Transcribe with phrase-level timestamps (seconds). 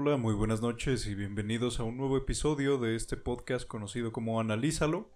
[0.00, 4.38] Hola, muy buenas noches y bienvenidos a un nuevo episodio de este podcast conocido como
[4.38, 5.10] Analízalo.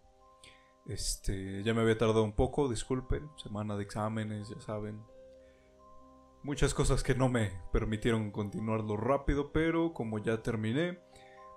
[0.86, 5.00] Este, ya me había tardado un poco, disculpen, semana de exámenes, ya saben.
[6.42, 10.98] Muchas cosas que no me permitieron continuarlo rápido, pero como ya terminé,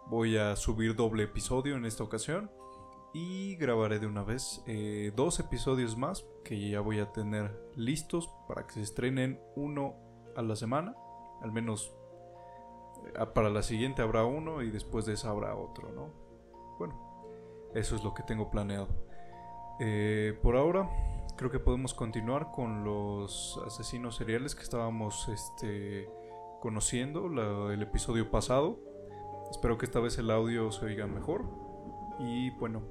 [0.05, 2.51] voy a subir doble episodio en esta ocasión
[3.11, 8.29] y grabaré de una vez eh, dos episodios más que ya voy a tener listos
[8.47, 9.95] para que se estrenen uno
[10.35, 10.93] a la semana,
[11.41, 11.91] al menos
[13.33, 16.09] para la siguiente habrá uno y después de esa habrá otro, ¿no?
[16.77, 18.87] Bueno, eso es lo que tengo planeado.
[19.79, 20.89] Eh, por ahora,
[21.35, 26.09] creo que podemos continuar con los asesinos seriales que estábamos este,
[26.61, 28.79] conociendo el episodio pasado.
[29.51, 31.45] Espero que esta vez el audio se oiga mejor.
[32.19, 32.81] Y bueno,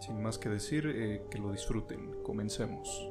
[0.00, 2.22] sin más que decir, eh, que lo disfruten.
[2.22, 3.10] Comencemos.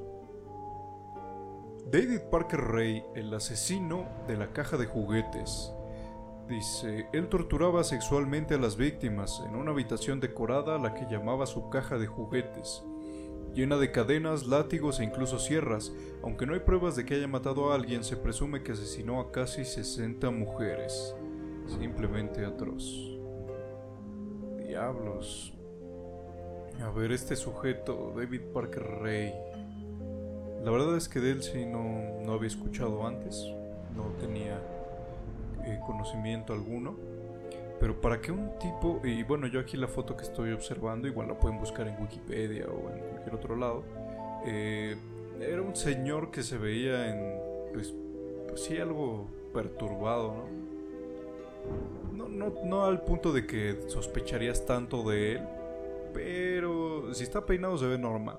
[1.92, 5.74] David Parker Ray, el asesino de la caja de juguetes.
[6.52, 11.46] Dice, él torturaba sexualmente a las víctimas en una habitación decorada a la que llamaba
[11.46, 12.84] su caja de juguetes,
[13.54, 15.94] llena de cadenas, látigos e incluso sierras.
[16.22, 19.32] Aunque no hay pruebas de que haya matado a alguien, se presume que asesinó a
[19.32, 21.16] casi 60 mujeres.
[21.80, 22.84] Simplemente atroz.
[24.58, 25.54] Diablos.
[26.82, 29.34] A ver, este sujeto, David Parker Ray.
[30.66, 33.42] La verdad es que de él sí no, no había escuchado antes.
[33.96, 34.60] No tenía
[35.66, 36.96] eh, conocimiento alguno.
[37.80, 41.30] Pero para que un tipo, y bueno, yo aquí la foto que estoy observando, igual
[41.30, 43.84] la pueden buscar en Wikipedia o en cualquier otro lado,
[44.46, 44.96] eh,
[45.40, 47.40] era un señor que se veía en,
[47.74, 47.94] pues,
[48.48, 50.36] pues sí, algo perturbado,
[52.14, 52.28] ¿no?
[52.28, 55.42] No, no, no al punto de que sospecharías tanto de él,
[56.14, 58.38] pero si está peinado se ve normal.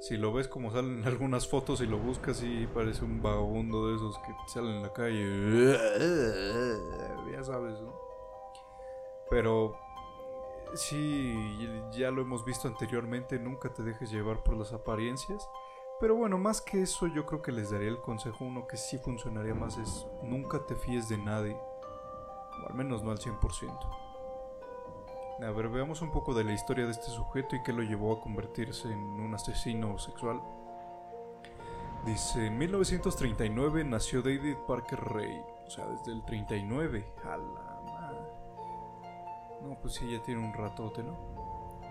[0.00, 3.96] Si lo ves como salen algunas fotos y lo buscas y parece un vagabundo de
[3.96, 5.78] esos que salen en la calle.
[7.32, 7.94] Ya sabes, ¿no?
[9.30, 9.76] Pero
[10.74, 15.48] sí, ya lo hemos visto anteriormente, nunca te dejes llevar por las apariencias.
[16.00, 18.98] Pero bueno, más que eso yo creo que les daría el consejo uno que sí
[18.98, 21.54] funcionaría más es nunca te fíes de nadie.
[21.54, 24.07] O al menos no al 100%.
[25.40, 28.12] A ver, veamos un poco de la historia de este sujeto y qué lo llevó
[28.12, 30.40] a convertirse en un asesino sexual.
[32.04, 35.40] Dice, en 1939 nació David Parker Ray.
[35.66, 37.04] O sea, desde el 39.
[37.24, 38.18] A la madre.
[39.62, 41.38] No, pues sí, ya tiene un ratote, ¿no?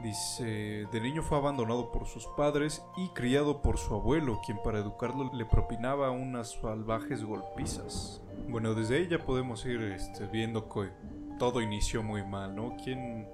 [0.01, 4.79] Dice, de niño fue abandonado por sus padres y criado por su abuelo, quien para
[4.79, 8.21] educarlo le propinaba unas salvajes golpizas.
[8.47, 10.91] Bueno, desde ahí ya podemos ir este, viendo que
[11.39, 12.75] todo inició muy mal, ¿no?
[12.83, 13.27] ¿Quién,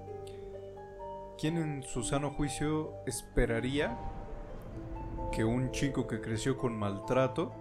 [1.38, 3.98] ¿Quién en su sano juicio esperaría
[5.32, 7.52] que un chico que creció con maltrato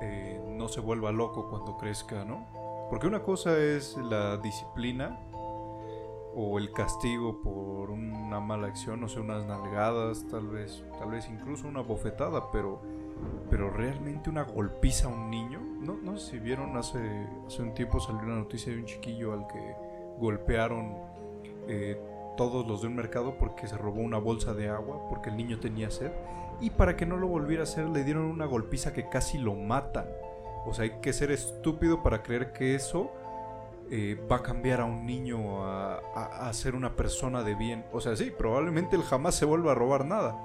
[0.00, 2.46] eh, no se vuelva loco cuando crezca, ¿no?
[2.88, 5.20] Porque una cosa es la disciplina
[6.34, 11.28] o el castigo por una mala acción, no sé, unas nalgadas, tal vez, tal vez
[11.28, 12.80] incluso una bofetada, pero,
[13.50, 15.60] pero realmente una golpiza a un niño.
[15.60, 19.34] No, no sé si vieron hace, hace un tiempo salió una noticia de un chiquillo
[19.34, 19.76] al que
[20.18, 20.96] golpearon
[21.68, 22.00] eh,
[22.36, 25.60] todos los de un mercado porque se robó una bolsa de agua, porque el niño
[25.60, 26.12] tenía sed,
[26.60, 29.54] y para que no lo volviera a hacer le dieron una golpiza que casi lo
[29.54, 30.06] matan.
[30.64, 33.10] O sea, hay que ser estúpido para creer que eso
[33.90, 37.84] eh, va a cambiar a un niño a, a, ser una persona de bien.
[37.92, 40.38] O sea, sí, probablemente él jamás se vuelva a robar nada.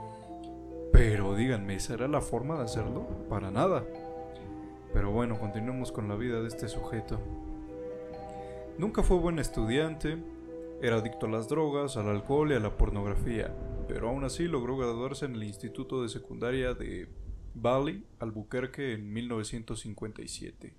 [0.91, 3.05] Pero díganme, ¿esa era la forma de hacerlo?
[3.29, 3.83] Para nada.
[4.93, 7.19] Pero bueno, continuemos con la vida de este sujeto.
[8.77, 10.17] Nunca fue buen estudiante,
[10.81, 13.55] era adicto a las drogas, al alcohol y a la pornografía,
[13.87, 17.09] pero aún así logró graduarse en el Instituto de Secundaria de
[17.55, 20.75] Bali, Albuquerque, en 1957.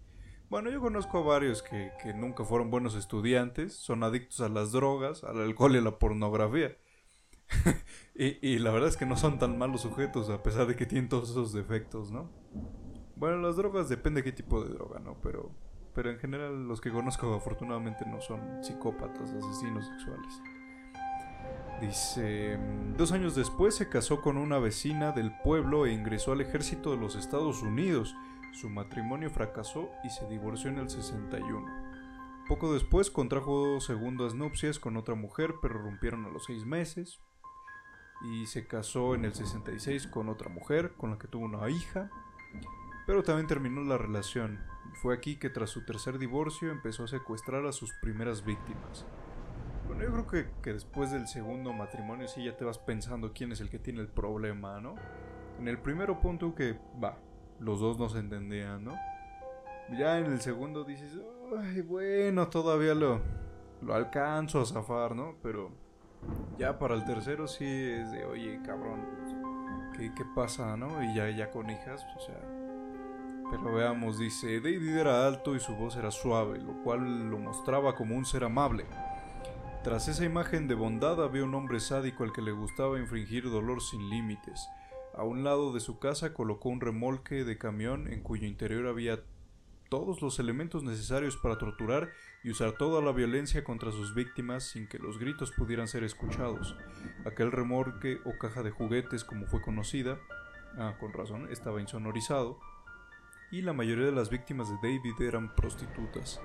[0.51, 5.25] Bueno, yo conozco a varios que, nunca fueron buenos estudiantes, son adictos a las drogas,
[5.25, 6.77] al alcohol y a la pornografía.
[8.15, 10.87] y, y, la verdad es que no son tan malos sujetos, a pesar de que
[10.87, 12.31] tienen todos esos defectos, ¿no?
[13.17, 15.19] Bueno, las drogas depende de qué tipo de droga, ¿no?
[15.23, 15.51] Pero
[15.99, 20.41] pero en general los que conozco afortunadamente no son psicópatas, asesinos sexuales.
[21.81, 22.57] Dice,
[22.97, 26.99] dos años después se casó con una vecina del pueblo e ingresó al ejército de
[26.99, 28.15] los Estados Unidos.
[28.53, 31.67] Su matrimonio fracasó y se divorció en el 61.
[32.47, 37.19] Poco después contrajo segundas nupcias con otra mujer, pero rompieron a los seis meses.
[38.23, 42.09] Y se casó en el 66 con otra mujer, con la que tuvo una hija.
[43.05, 44.61] Pero también terminó la relación.
[44.95, 49.07] Fue aquí que tras su tercer divorcio empezó a secuestrar a sus primeras víctimas.
[49.87, 53.61] Bueno, yo creo que, después del segundo matrimonio sí ya te vas pensando quién es
[53.61, 54.97] el que tiene el problema, ¿no?
[55.59, 57.19] En el primero punto que, va,
[57.59, 58.95] los dos no se entendían, ¿no?
[59.97, 61.19] Ya en el segundo dices,
[61.59, 63.21] ay, bueno, todavía lo,
[63.81, 65.37] lo alcanzo a zafar, ¿no?
[65.43, 65.71] Pero
[66.59, 69.01] ya para el tercero sí es de, oye, cabrón,
[69.97, 71.03] ¿qué, qué pasa, no?
[71.03, 72.58] Y ya, ya con hijas, o sea...
[73.51, 77.95] Pero veamos, dice, David era alto y su voz era suave, lo cual lo mostraba
[77.95, 78.85] como un ser amable.
[79.83, 83.81] Tras esa imagen de bondad había un hombre sádico al que le gustaba infringir dolor
[83.81, 84.69] sin límites.
[85.15, 89.21] A un lado de su casa colocó un remolque de camión en cuyo interior había
[89.89, 92.11] todos los elementos necesarios para torturar
[92.45, 96.77] y usar toda la violencia contra sus víctimas sin que los gritos pudieran ser escuchados.
[97.25, 100.19] Aquel remolque o caja de juguetes, como fue conocida,
[100.77, 102.61] ah, con razón, estaba insonorizado,
[103.51, 106.41] y la mayoría de las víctimas de David eran prostitutas.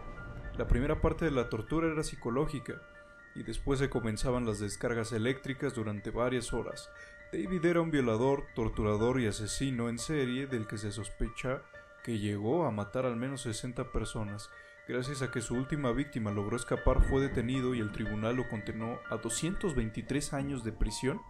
[0.58, 2.82] La primera parte de la tortura era psicológica,
[3.36, 6.90] y después se comenzaban las descargas eléctricas durante varias horas.
[7.32, 11.64] David era un violador, torturador y asesino en serie del que se sospecha
[12.04, 14.50] que llegó a matar al menos 60 personas.
[14.88, 19.00] Gracias a que su última víctima logró escapar, fue detenido y el tribunal lo condenó
[19.10, 21.22] a 223 años de prisión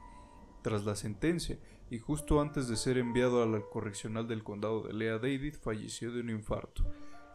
[0.64, 1.60] tras la sentencia,
[1.92, 6.12] y justo antes de ser enviado a la correccional del condado de Lea, David falleció
[6.12, 6.84] de un infarto,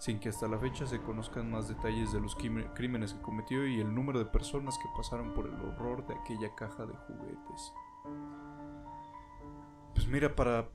[0.00, 3.80] sin que hasta la fecha se conozcan más detalles de los crímenes que cometió y
[3.80, 7.72] el número de personas que pasaron por el horror de aquella caja de juguetes.
[9.94, 10.68] Pues mira, para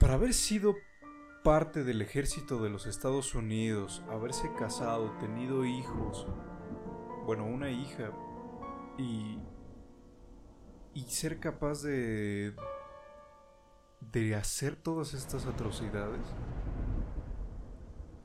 [0.00, 0.76] para haber sido
[1.44, 6.26] parte del ejército de los Estados Unidos, haberse casado, tenido hijos,
[7.26, 8.10] bueno, una hija,
[8.96, 9.38] y,
[10.94, 12.54] y ser capaz de,
[14.12, 16.22] de hacer todas estas atrocidades.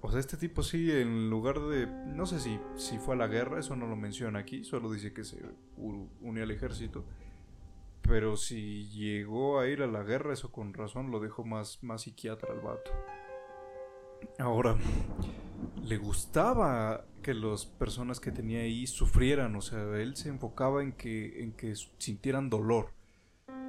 [0.02, 1.88] O sea, este tipo sí, en lugar de...
[1.88, 5.14] No sé si, si fue a la guerra, eso no lo menciona aquí, solo dice
[5.14, 5.42] que se
[5.78, 7.04] unió al ejército.
[8.04, 12.04] Pero si llegó a ir a la guerra, eso con razón lo dejó más, más
[12.04, 12.92] psiquiatra al vato.
[14.38, 14.76] Ahora,
[15.84, 20.94] le gustaba que las personas que tenía ahí sufrieran, o sea, él se enfocaba en
[20.94, 22.90] que, en que sintieran dolor.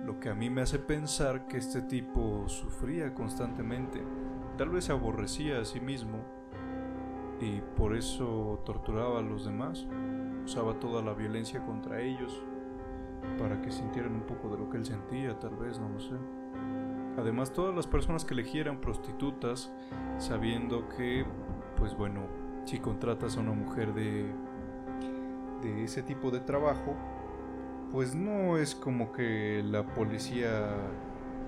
[0.05, 4.03] Lo que a mí me hace pensar que este tipo sufría constantemente.
[4.59, 6.19] Tal vez se aborrecía a sí mismo
[7.41, 9.87] y por eso torturaba a los demás.
[10.45, 12.43] Usaba toda la violencia contra ellos
[13.39, 16.15] para que sintieran un poco de lo que él sentía, tal vez, no lo sé.
[17.19, 19.73] Además, todas las personas que elegieran prostitutas,
[20.19, 21.25] sabiendo que,
[21.77, 22.23] pues bueno,
[22.65, 24.27] si contratas a una mujer de,
[25.63, 26.97] de ese tipo de trabajo,
[27.93, 30.75] pues no es como que la policía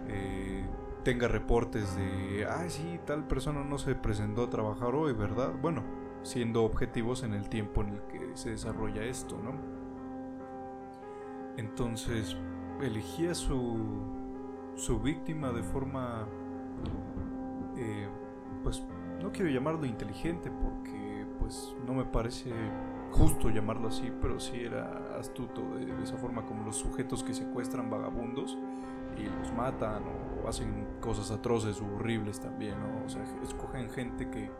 [0.08, 0.64] eh,
[1.02, 5.52] tenga reportes de, ay, sí, tal persona no se presentó a trabajar hoy, ¿verdad?
[5.60, 5.82] Bueno,
[6.22, 9.52] siendo objetivos en el tiempo en el que se desarrolla esto, ¿no?
[11.56, 12.36] Entonces
[12.80, 13.78] elegía su,
[14.76, 16.26] su víctima de forma,
[17.76, 18.08] eh,
[18.62, 18.84] pues
[19.20, 22.52] no quiero llamarlo inteligente porque pues no me parece
[23.10, 27.90] justo llamarlo así, pero sí era astuto de, esa forma como los sujetos que secuestran
[27.90, 28.58] vagabundos
[29.16, 34.50] y los matan o hacen cosas atroces o horribles también, o sea, escogen gente que,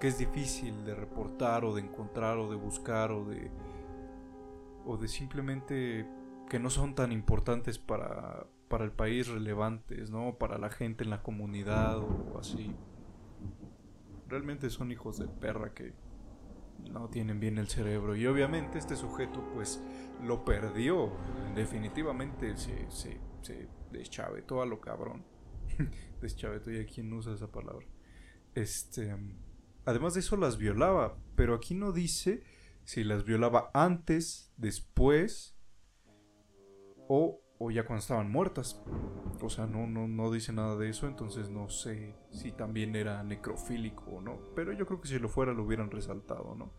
[0.00, 3.50] que es difícil de reportar o de encontrar o de buscar o de
[4.84, 6.06] o de simplemente
[6.48, 10.34] que no son tan importantes para, para el país relevantes, ¿no?
[10.38, 12.74] Para la gente en la comunidad o así.
[14.32, 15.92] Realmente son hijos de perra que
[16.90, 18.16] no tienen bien el cerebro.
[18.16, 19.78] Y obviamente este sujeto pues
[20.22, 21.12] lo perdió.
[21.54, 25.26] Definitivamente se, se, se deschavetó a lo cabrón.
[26.22, 27.86] deschavetó, ¿y a quién usa esa palabra?
[28.54, 29.14] Este...
[29.84, 32.42] Además de eso las violaba, pero aquí no dice
[32.84, 35.58] si las violaba antes, después
[37.06, 38.82] o, ya cuando estaban muertas.
[39.40, 43.22] O sea, no, no, no dice nada de eso, entonces no sé si también era
[43.22, 44.38] necrofílico o no.
[44.54, 46.70] Pero yo creo que si lo fuera lo hubieran resaltado, ¿no?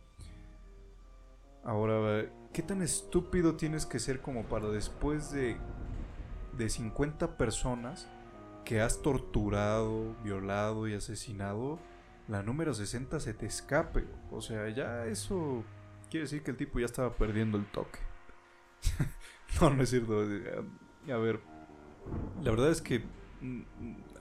[1.64, 5.58] Ahora, ¿qué tan estúpido tienes que ser como para después de,
[6.58, 8.10] de 50 personas
[8.66, 11.80] que has torturado, violado y asesinado,
[12.28, 14.06] la número 60 se te escape?
[14.30, 15.64] O sea, ya eso
[16.10, 18.00] quiere decir que el tipo ya estaba perdiendo el toque.
[19.62, 20.20] No, no es cierto.
[20.20, 21.40] A ver,
[22.42, 23.04] la verdad es que
[23.42, 23.62] mm,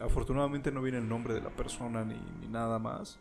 [0.01, 2.17] afortunadamente no viene el nombre de la persona ni,
[2.49, 3.19] nada más.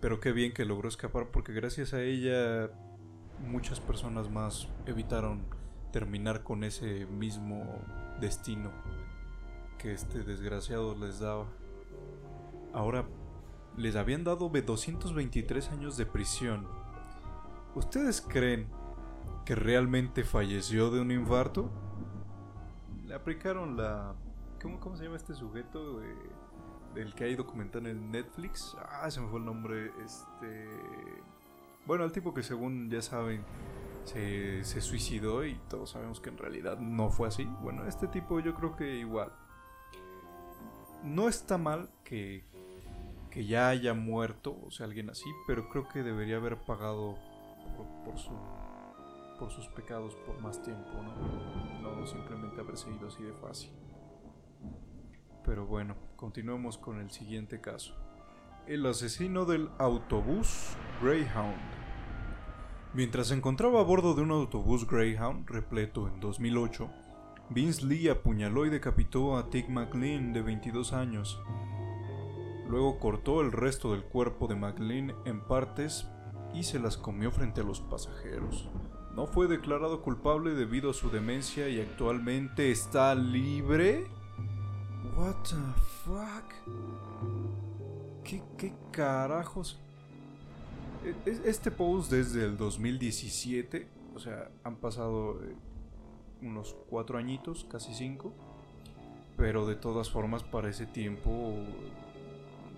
[0.00, 2.70] Pero qué bien que logró escapar porque gracias a ella
[3.46, 5.42] muchas personas más evitaron
[5.92, 7.64] terminar con ese mismo
[8.20, 8.70] destino
[9.78, 11.46] que este desgraciado les daba.
[12.72, 13.06] Ahora,
[13.76, 16.66] les habían dado 223 años de prisión.
[17.74, 18.68] ¿Ustedes creen
[19.44, 21.70] que realmente falleció de un infarto,
[23.06, 24.14] le aplicaron la...
[24.60, 26.02] ¿Cómo, cómo se llama este sujeto?
[26.96, 28.76] el que hay documental en Netflix.
[28.90, 29.92] Ah, se me fue el nombre.
[30.04, 30.68] Este.
[31.86, 33.44] Bueno, el tipo que según ya saben
[34.04, 37.44] se, se suicidó y todos sabemos que en realidad no fue así.
[37.62, 39.32] Bueno, este tipo yo creo que igual.
[41.04, 42.44] No está mal que,
[43.30, 47.16] que ya haya muerto, o sea, alguien así, pero creo que debería haber pagado
[48.04, 48.32] por, su,
[49.38, 51.96] por sus pecados por más tiempo, ¿no?
[51.96, 53.70] No simplemente haber seguido así de fácil.
[55.44, 57.94] Pero bueno, continuemos con el siguiente caso.
[58.66, 61.56] El asesino del autobús Greyhound.
[62.92, 66.90] Mientras se encontraba a bordo de un autobús Greyhound repleto en 2008,
[67.50, 71.40] Vince Lee apuñaló y decapitó a Tick McLean de 22 años.
[72.68, 76.06] Luego cortó el resto del cuerpo de McLean en partes
[76.52, 78.68] y se las comió frente a los pasajeros.
[79.18, 84.06] No fue declarado culpable debido a su demencia y actualmente está libre
[85.16, 85.56] What the
[86.04, 86.44] fuck?
[88.22, 89.80] ¿Qué, qué carajos?
[91.04, 95.56] E, este post desde el 2017, o sea, han pasado eh,
[96.40, 98.32] unos cuatro añitos, casi cinco,
[99.36, 101.56] pero de todas formas para ese tiempo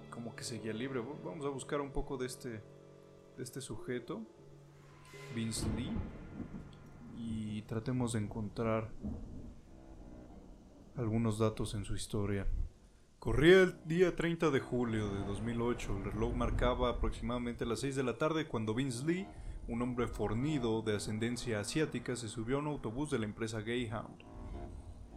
[0.09, 1.03] como que seguía libre.
[1.23, 4.23] Vamos a buscar un poco de este, de este sujeto,
[5.35, 5.93] Vince Lee,
[7.21, 8.91] y tratemos de encontrar
[10.97, 12.47] algunos datos en su historia.
[13.19, 18.03] Corría el día 30 de julio de 2008, el reloj marcaba aproximadamente las 6 de
[18.03, 19.27] la tarde cuando Vince Lee,
[19.69, 24.25] un hombre fornido de ascendencia asiática, se subió a un autobús de la empresa Greyhound.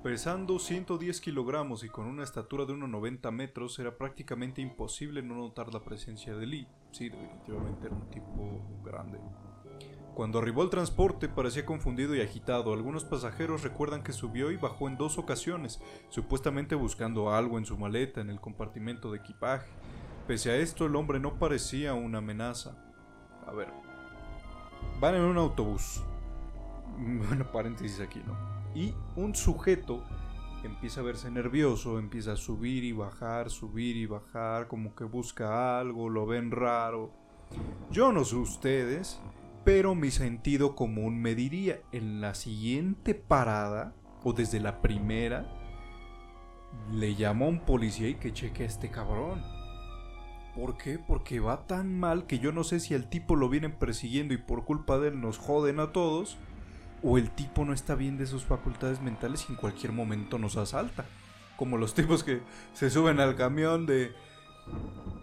[0.03, 5.35] Pesando 110 kilogramos y con una estatura de unos 90 metros, era prácticamente imposible no
[5.35, 6.67] notar la presencia de Lee.
[6.91, 9.17] Sí, definitivamente era un tipo grande.
[10.13, 12.73] Cuando arribó el transporte parecía confundido y agitado.
[12.73, 17.77] Algunos pasajeros recuerdan que subió y bajó en dos ocasiones, supuestamente buscando algo en su
[17.77, 19.69] maleta en el compartimento de equipaje.
[20.27, 22.77] Pese a esto, el hombre no parecía una amenaza.
[23.47, 23.69] A ver.
[24.99, 26.03] Van en un autobús.
[26.95, 28.37] Bueno, paréntesis aquí, ¿no?
[28.75, 30.03] Y un sujeto
[30.63, 35.79] empieza a verse nervioso, empieza a subir y bajar, subir y bajar, como que busca
[35.79, 37.11] algo, lo ven raro.
[37.91, 39.19] Yo no sé ustedes,
[39.63, 43.93] pero mi sentido común me diría, en la siguiente parada,
[44.23, 45.45] o desde la primera,
[46.91, 49.43] le llamo a un policía y que cheque a este cabrón.
[50.55, 50.99] ¿Por qué?
[50.99, 54.37] Porque va tan mal que yo no sé si el tipo lo vienen persiguiendo y
[54.37, 56.37] por culpa de él nos joden a todos,
[57.01, 60.57] o el tipo no está bien de sus facultades mentales y en cualquier momento nos
[60.57, 61.05] asalta.
[61.57, 62.41] Como los tipos que
[62.73, 64.13] se suben al camión de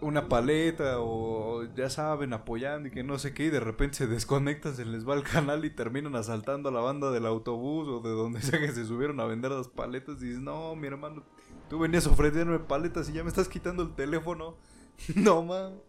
[0.01, 4.07] una paleta o ya saben, apoyando y que no sé qué, y de repente se
[4.07, 7.99] desconectan, se les va el canal y terminan asaltando a la banda del autobús o
[8.01, 11.23] de donde sea que se subieron a vender las paletas y dices, no, mi hermano,
[11.69, 14.55] tú venías ofreciéndome paletas y ya me estás quitando el teléfono.
[15.15, 15.79] no, man.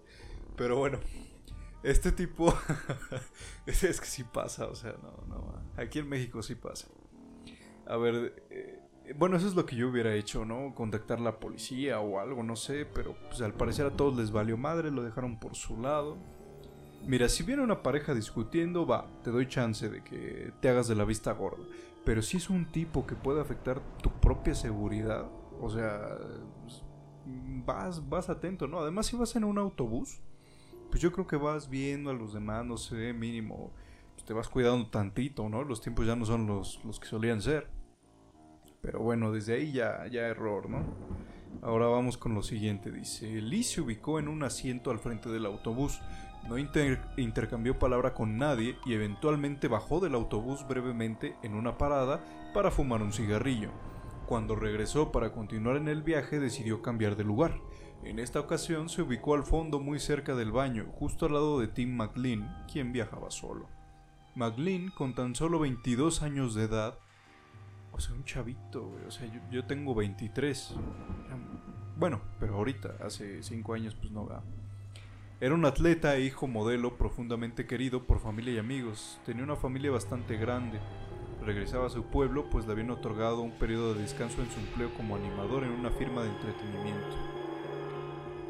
[0.56, 0.98] Pero bueno,
[1.82, 2.54] este tipo
[3.66, 6.86] es, que sí pasa, o sea, no, no, aquí en México sí pasa.
[7.86, 8.78] A ver, eh,
[9.16, 10.74] bueno, eso es lo que yo hubiera hecho, ¿no?
[10.74, 14.30] Contactar a la policía o algo, no sé, pero pues al parecer a todos les
[14.30, 16.16] valió madre, lo dejaron por su lado.
[17.04, 20.94] Mira, si viene una pareja discutiendo, va, te doy chance de que te hagas de
[20.94, 21.64] la vista gorda.
[22.04, 25.28] Pero si es un tipo que puede afectar tu propia seguridad,
[25.60, 26.18] o sea,
[26.62, 26.82] pues,
[27.64, 28.80] vas, vas atento, ¿no?
[28.80, 30.20] Además, si vas en un autobús,
[30.90, 33.72] pues yo creo que vas viendo a los demás, no sé, mínimo,
[34.14, 35.64] pues te vas cuidando tantito, ¿no?
[35.64, 37.68] Los tiempos ya no son los, los que solían ser.
[38.82, 40.84] Pero bueno, desde ahí ya, ya error, ¿no?
[41.62, 42.90] Ahora vamos con lo siguiente.
[42.90, 46.00] Dice, Lee se ubicó en un asiento al frente del autobús.
[46.48, 52.72] No intercambió palabra con nadie y eventualmente bajó del autobús brevemente en una parada para
[52.72, 53.70] fumar un cigarrillo.
[54.26, 57.60] Cuando regresó para continuar en el viaje decidió cambiar de lugar.
[58.02, 61.68] En esta ocasión se ubicó al fondo muy cerca del baño, justo al lado de
[61.68, 63.68] Tim McLean, quien viajaba solo.
[64.34, 66.98] McLean, con tan solo 22 años de edad,
[67.92, 69.04] o sea, un chavito, güey.
[69.06, 70.74] O sea, yo, tengo 23.
[71.96, 74.42] Bueno, pero ahorita, hace 5 años, pues no va.
[75.40, 79.20] Era un atleta e hijo modelo profundamente querido por familia y amigos.
[79.26, 80.80] Tenía una familia bastante grande.
[81.44, 84.94] Regresaba a su pueblo, pues le habían otorgado un periodo de descanso en su empleo
[84.94, 87.16] como animador en una firma de entretenimiento.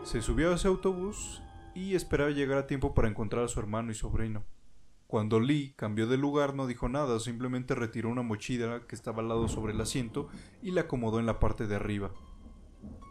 [0.05, 1.43] Se subió a ese autobús
[1.75, 4.45] y esperaba llegar a tiempo para encontrar a su hermano y sobrino.
[5.13, 9.29] Cuando Lee cambió de lugar no dijo nada, simplemente retiró una mochila que estaba al
[9.29, 10.31] lado sobre el asiento
[10.63, 12.13] y la acomodó en la parte de arriba.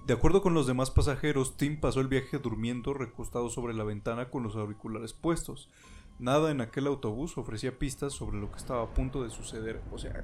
[0.07, 4.31] De acuerdo con los demás pasajeros, Tim pasó el viaje durmiendo recostado sobre la ventana
[4.31, 5.69] con los auriculares puestos.
[6.17, 9.83] Nada en aquel autobús ofrecía pistas sobre lo que estaba a punto de suceder.
[9.91, 10.23] O sea,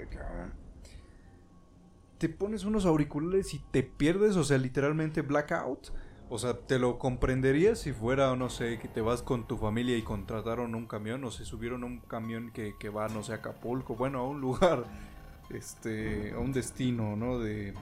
[2.18, 5.92] te pones unos auriculares y te pierdes, o sea, literalmente blackout.
[6.30, 9.96] O sea, te lo comprendería si fuera, no sé, que te vas con tu familia
[9.96, 13.36] y contrataron un camión o se subieron un camión que, que va, no sé, a
[13.36, 14.84] Acapulco, bueno, a un lugar,
[15.50, 17.40] este, a un destino, ¿no?
[17.40, 17.74] De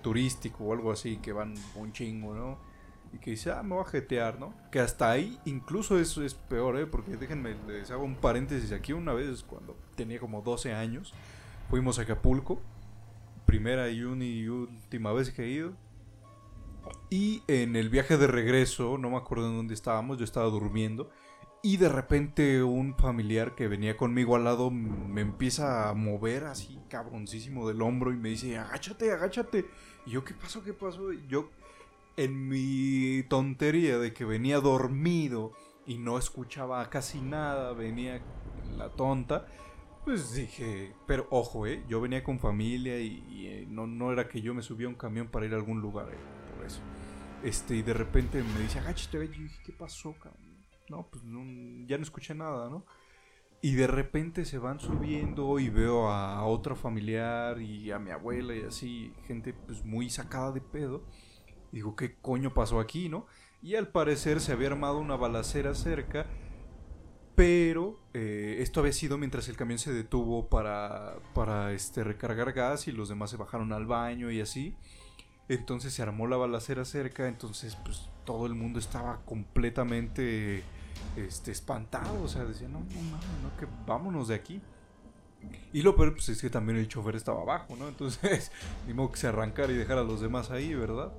[0.00, 2.58] turístico o algo así, que van un chingo, ¿no?
[3.12, 4.54] Y que dice, ah, me voy a jetear, ¿no?
[4.70, 6.86] Que hasta ahí incluso eso es peor, ¿eh?
[6.86, 8.94] Porque déjenme, les hago un paréntesis aquí.
[8.94, 11.12] Una vez, cuando tenía como 12 años,
[11.68, 12.62] fuimos a Acapulco.
[13.44, 15.74] Primera y, y última vez que he ido.
[17.10, 21.10] Y en el viaje de regreso, no me acuerdo en dónde estábamos, yo estaba durmiendo.
[21.62, 26.80] Y de repente un familiar que venía conmigo al lado me empieza a mover así
[26.88, 29.66] cabroncísimo del hombro y me dice, agáchate, agáchate.
[30.04, 30.64] Y yo, ¿qué pasó?
[30.64, 31.12] ¿Qué pasó?
[31.28, 31.50] Yo,
[32.16, 35.52] en mi tontería de que venía dormido
[35.86, 38.20] y no escuchaba casi nada, venía
[38.76, 39.46] la tonta,
[40.04, 41.84] pues dije, pero ojo, ¿eh?
[41.88, 45.28] Yo venía con familia y, eh, no, no era que yo me subía un camión
[45.28, 46.16] para ir a algún lugar, eh,
[46.64, 46.80] eso.
[47.42, 49.28] Este, y de repente me dice, agáchate, ve.
[49.28, 50.52] Yo dije, ¿qué pasó, cabrón?
[50.88, 51.22] No, pues
[51.86, 52.84] ya no escuché nada, ¿no?
[53.64, 58.56] Y de repente se van subiendo y veo a otra familiar y a mi abuela
[58.56, 61.04] y así, gente pues muy sacada de pedo.
[61.70, 63.26] digo, ¿qué coño pasó aquí, no?
[63.62, 66.26] Y al parecer se había armado una balacera cerca,
[67.36, 72.88] pero eh, esto había sido mientras el camión se detuvo para, para este, recargar gas
[72.88, 74.76] y los demás se bajaron al baño y así.
[75.48, 80.62] Entonces se armó la balacera cerca, entonces pues todo el mundo estaba completamente
[81.16, 84.60] este, espantado, o sea, decía, no, no no, que vámonos de aquí.
[85.72, 87.88] Y lo peor pues, es que también el chofer estaba abajo, ¿no?
[87.88, 88.52] Entonces,
[88.86, 91.12] ni que se arrancara y dejar a los demás ahí, ¿verdad?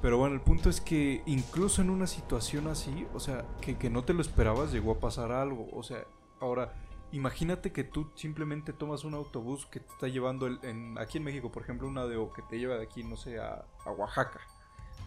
[0.00, 3.90] Pero bueno, el punto es que incluso en una situación así, o sea, que, que
[3.90, 5.68] no te lo esperabas, llegó a pasar algo.
[5.72, 6.04] O sea,
[6.40, 6.74] ahora,
[7.14, 11.50] imagínate que tú simplemente tomas un autobús que te está llevando, en, aquí en México,
[11.52, 14.40] por ejemplo, una de o que te lleva de aquí, no sé, a, Oaxaca,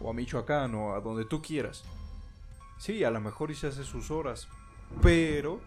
[0.00, 1.84] o a Michoacán, o a donde tú quieras.
[2.78, 4.48] Sí, a lo mejor y se hace sus horas,
[5.02, 5.60] pero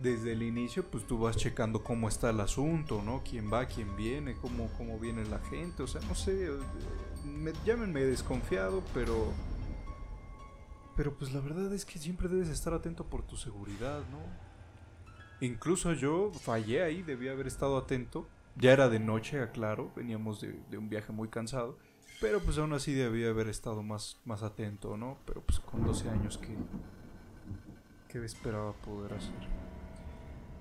[0.00, 3.22] desde el inicio pues tú vas checando cómo está el asunto, ¿no?
[3.28, 6.50] Quién va, quién viene, cómo, cómo viene la gente, o sea, no sé,
[7.24, 9.32] me, llámenme desconfiado, pero...
[10.96, 14.53] Pero pues la verdad es que siempre debes estar atento por tu seguridad, ¿no?
[15.44, 18.26] Incluso yo fallé ahí, debía haber estado atento.
[18.56, 21.76] Ya era de noche, aclaro, veníamos de, un viaje muy cansado.
[22.20, 25.18] Pero pues aún así debía haber estado más, más atento, ¿no?
[25.26, 26.56] Pero pues con 12 años que...
[28.08, 29.34] ¿Qué esperaba poder hacer?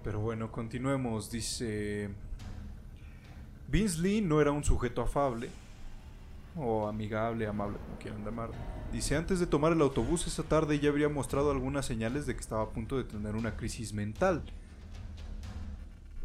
[0.03, 1.31] Pero bueno, continuemos.
[1.31, 2.09] Dice...
[3.69, 5.49] Vince Lee no era un sujeto afable,
[6.55, 8.55] o amigable, amable, como quieran llamarlo.
[8.91, 12.41] Dice, antes de tomar el autobús esa tarde ya habría mostrado algunas señales de que
[12.41, 14.43] estaba a punto de tener una crisis mental.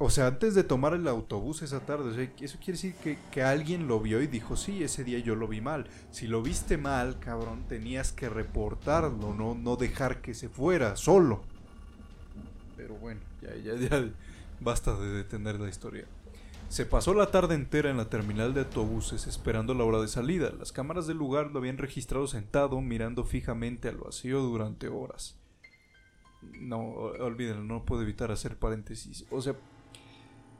[0.00, 2.94] O sea, antes de tomar el autobús esa tarde, eso quiere decir
[3.32, 5.87] que, alguien lo vio y dijo, sí, ese día yo lo vi mal.
[6.12, 11.42] Si lo viste mal, cabrón, tenías que reportarlo, no, no dejar que se fuera solo.
[12.76, 14.08] Pero bueno, ya, ya, ya,
[14.61, 16.06] basta de detener la historia.
[16.68, 20.52] Se pasó la tarde entera en la terminal de autobuses esperando la hora de salida.
[20.56, 25.37] Las cámaras del lugar lo habían registrado sentado mirando fijamente al vacío durante horas.
[26.61, 29.24] No, olvídenlo, no puedo evitar hacer paréntesis.
[29.30, 29.56] O sea,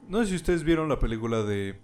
[0.09, 1.79] no sé si ustedes vieron la película de.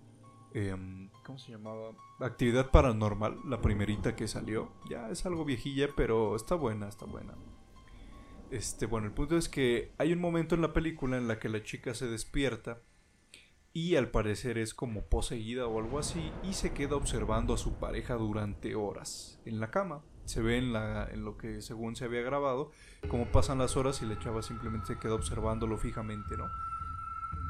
[0.54, 1.92] Em, ¿Cómo se llamaba?
[2.20, 4.72] Actividad Paranormal, la primerita que salió.
[4.90, 7.36] Ya es algo viejilla, pero está buena, está buena.
[8.50, 11.50] Este, bueno, el punto es que hay un momento en la película en la que
[11.50, 12.82] la chica se despierta
[13.74, 17.74] y al parecer es como poseída o algo así y se queda observando a su
[17.74, 20.02] pareja durante horas en la cama.
[20.26, 22.72] Se ve en, la, en lo que según se había grabado,
[23.08, 26.50] cómo pasan las horas y la chava simplemente se queda observándolo fijamente, ¿no?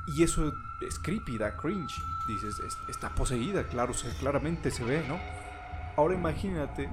[0.08, 2.02] Y eso es creepy, da cringe.
[2.28, 5.20] Dices, está poseída, claro, claramente se ve, ¿no?
[5.96, 6.90] Ahora imagínate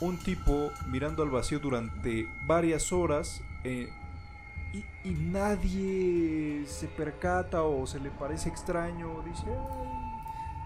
[0.00, 3.88] un tipo mirando al vacío durante varias horas eh,
[5.04, 9.22] y, nadie se percata o se le parece extraño.
[9.22, 9.46] Dice,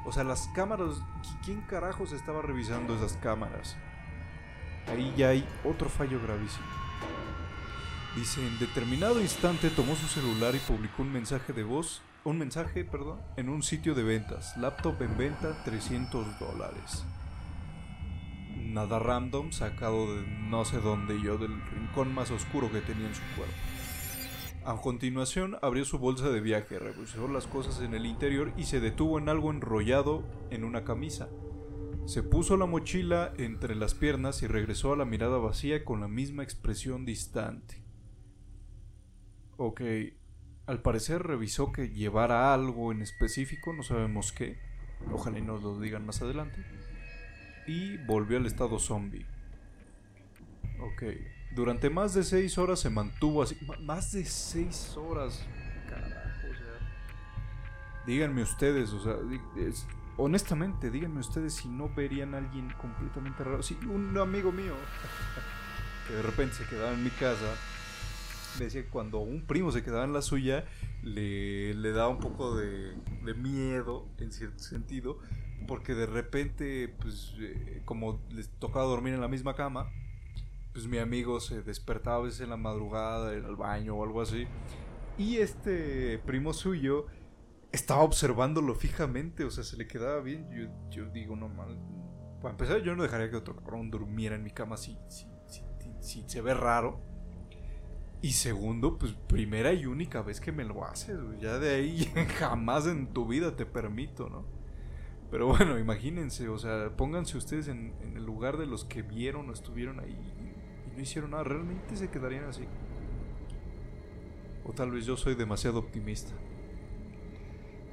[0.05, 1.03] o sea, las cámaras,
[1.45, 3.77] ¿quién carajos estaba revisando esas cámaras?
[4.89, 6.67] Ahí ya hay otro fallo gravísimo.
[8.17, 12.85] Dice, en determinado instante tomó su celular y publicó un mensaje de voz, un mensaje,
[12.85, 14.57] perdón, en un sitio de ventas.
[14.57, 17.05] Laptop en venta, 300 dólares.
[18.57, 23.15] Nada random, sacado de no sé dónde yo, del rincón más oscuro que tenía en
[23.15, 23.55] su cuerpo.
[24.65, 28.79] A continuación abrió su bolsa de viaje, revisó las cosas en el interior y se
[28.81, 31.29] detuvo en algo enrollado en una camisa.
[32.05, 36.09] Se puso la mochila entre las piernas y regresó a la mirada vacía con la
[36.09, 37.83] misma expresión distante.
[39.57, 39.81] Ok,
[40.71, 44.57] al parecer revisó que llevara algo en específico, no sabemos qué.
[45.11, 46.65] Ojalá y nos lo digan más adelante.
[47.67, 49.27] Y volvió al estado zombie.
[50.79, 51.03] Ok.
[51.57, 53.57] Durante más de 6 horas se mantuvo así.
[53.81, 55.45] Más de 6 horas.
[55.89, 58.05] Carajo, o sea.
[58.07, 59.17] Díganme ustedes, o sea,
[60.19, 63.65] honestamente, díganme ustedes si no verían a alguien completamente raro.
[63.65, 64.75] Si un amigo mío
[66.07, 67.57] que de repente se quedaba en mi casa
[68.59, 70.65] me decía que cuando un primo se quedaba en la suya
[71.03, 75.19] le, le daba un poco de, de miedo en cierto sentido
[75.67, 79.91] porque de repente pues eh, como les tocaba dormir en la misma cama
[80.73, 84.21] pues mi amigo se despertaba a veces en la madrugada, en el baño o algo
[84.21, 84.47] así.
[85.19, 87.07] Y este primo suyo
[87.73, 90.49] estaba observándolo fijamente, o sea, se le quedaba bien.
[90.91, 91.79] Yo, digo, no mal.
[92.41, 95.27] Para empezar, yo no dejaría que otro cabrón durmiera en mi cama si, si,
[96.01, 97.01] si, se ve raro.
[98.23, 102.05] Y segundo, pues primera y única vez que me lo haces, ya de ahí
[102.39, 104.45] jamás en tu vida te permito, ¿no?
[105.31, 109.49] Pero bueno, imagínense, o sea, pónganse ustedes en, en el lugar de los que vieron
[109.49, 110.17] o estuvieron ahí
[110.95, 112.65] no hicieron nada, realmente se quedarían así.
[114.65, 116.33] O tal vez yo soy demasiado optimista.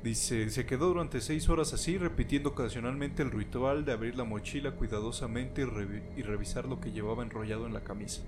[0.03, 4.71] Dice, se quedó durante seis horas así, repitiendo ocasionalmente el ritual de abrir la mochila
[4.71, 8.23] cuidadosamente y, y, revisar lo que llevaba enrollado en la camisa.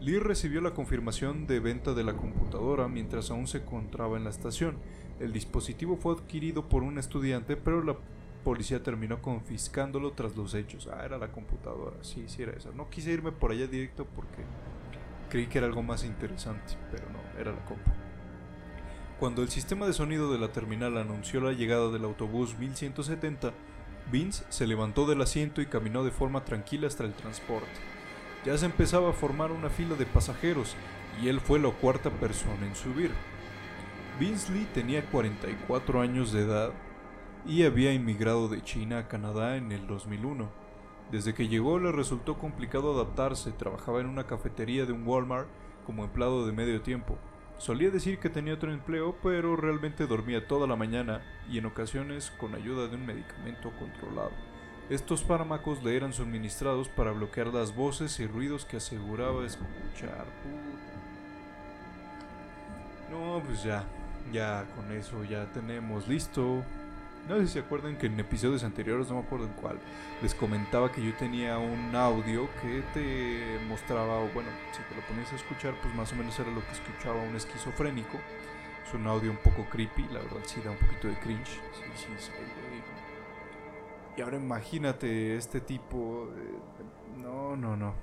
[0.00, 4.30] Lee recibió la confirmación de venta de la computadora mientras aún se encontraba en la
[4.30, 4.76] estación.
[5.18, 7.96] El dispositivo fue adquirido por un estudiante, pero la
[8.44, 10.88] policía terminó confiscándolo tras los hechos.
[10.92, 12.70] Ah, era la computadora, sí, sí era esa.
[12.70, 14.44] No quise irme por allá directo porque
[15.28, 17.90] creí que era algo más interesante, pero no, era la compu.
[19.18, 23.52] Cuando el sistema de sonido de la terminal anunció la llegada del autobús 1170,
[24.12, 27.97] Vince se levantó del asiento y caminó de forma tranquila hasta el transporte.
[28.44, 30.76] Ya se empezaba a formar una fila de pasajeros
[31.20, 33.10] y él fue la cuarta persona en subir.
[34.20, 36.72] Vince Lee tenía 44 años de edad
[37.46, 40.48] y había inmigrado de China a Canadá en el 2001.
[41.10, 45.48] Desde que llegó le resultó complicado adaptarse, trabajaba en una cafetería de un Walmart
[45.86, 47.18] como empleado de medio tiempo.
[47.56, 52.30] Solía decir que tenía otro empleo, pero realmente dormía toda la mañana y en ocasiones
[52.38, 54.47] con ayuda de un medicamento controlado.
[54.90, 60.26] Estos fármacos le eran suministrados para bloquear las voces y ruidos que aseguraba escuchar.
[63.10, 63.84] No, pues ya,
[64.32, 66.62] ya con eso ya tenemos listo
[67.28, 69.78] no sé si se acuerdan que en episodios anteriores, no me acuerdo en cuál,
[70.22, 75.06] les comentaba que yo tenía un audio que te mostraba, o bueno, si te lo
[75.06, 78.18] ponías a escuchar, pues más o menos era lo que escuchaba un esquizofrénico.
[78.86, 81.60] Es un audio un poco creepy, la verdad sí da un poquito de cringe.
[81.74, 82.32] Sí, sí, sí.
[84.18, 86.28] Y ahora imagínate este tipo.
[87.18, 87.94] no, no, no.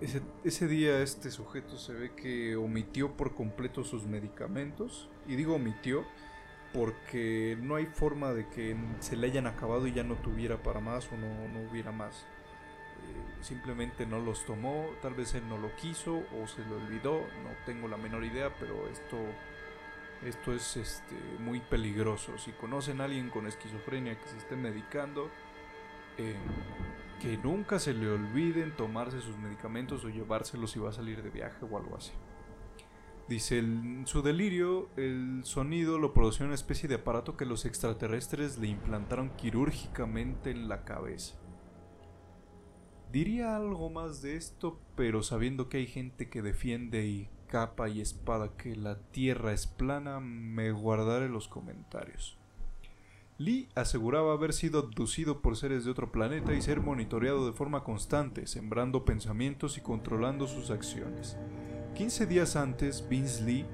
[0.00, 5.10] Ese, ese, día este sujeto se ve que omitió por completo sus medicamentos.
[5.26, 6.04] Y digo omitió
[6.72, 10.78] porque no hay forma de que se le hayan acabado y ya no tuviera para
[10.78, 12.20] más o no, hubiera más.
[12.20, 17.14] Eh, simplemente no los tomó, tal vez él no lo quiso o se lo olvidó,
[17.42, 19.18] no tengo la menor idea, pero esto,
[20.26, 22.38] esto es este, muy peligroso.
[22.38, 25.30] Si conocen a alguien con esquizofrenia que se esté medicando,
[26.18, 26.36] eh,
[27.20, 31.30] que nunca se le olviden tomarse sus medicamentos o llevárselos si va a salir de
[31.30, 32.12] viaje o algo así.
[33.28, 38.58] Dice, en su delirio, el sonido lo produjo una especie de aparato que los extraterrestres
[38.58, 41.36] le implantaron quirúrgicamente en la cabeza.
[43.12, 48.00] Diría algo más de esto, pero sabiendo que hay gente que defiende y capa y
[48.00, 52.38] espada que la Tierra es plana, me guardaré los comentarios.
[53.36, 57.84] Lee aseguraba haber sido abducido por seres de otro planeta y ser monitoreado de forma
[57.84, 61.36] constante, sembrando pensamientos y controlando sus acciones.
[61.94, 63.66] 15 días antes, Vince Lee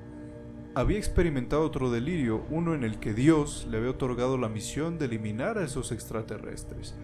[0.75, 5.05] había experimentado otro delirio, uno en el que Dios le había otorgado la misión de
[5.05, 6.97] eliminar a esos extraterrestres.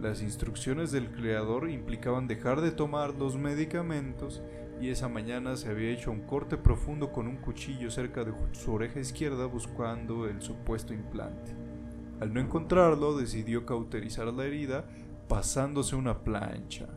[0.00, 4.40] Las instrucciones del Creador implicaban dejar de tomar los medicamentos
[4.82, 8.72] y esa mañana se había hecho un corte profundo con un cuchillo cerca de su
[8.72, 11.54] oreja izquierda buscando el supuesto implante.
[12.20, 14.84] Al no encontrarlo, decidió cauterizar la herida
[15.28, 16.88] pasándose una plancha.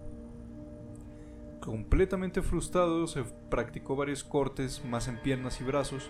[1.59, 6.09] Completamente frustrado, se practicó varios cortes, más en piernas y brazos.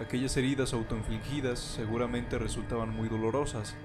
[0.00, 3.76] Aquellas heridas autoinfligidas seguramente resultaban muy dolorosas,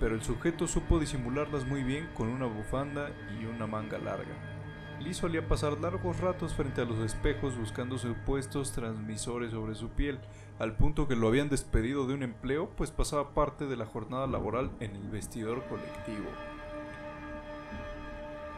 [0.00, 4.51] pero el sujeto supo disimularlas muy bien con una bufanda y una manga larga.
[5.02, 10.20] Lee solía pasar largos ratos frente a los espejos buscando supuestos transmisores sobre su piel,
[10.60, 14.28] al punto que lo habían despedido de un empleo, pues pasaba parte de la jornada
[14.28, 16.28] laboral en el vestidor colectivo.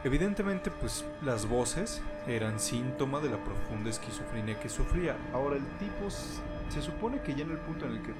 [0.03, 5.17] Evidentemente, pues las voces eran síntoma de la profunda esquizofrenia que sufría.
[5.33, 8.13] Ahora, el tipo se supone que ya en el punto en el que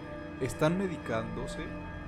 [0.43, 1.59] están medicándose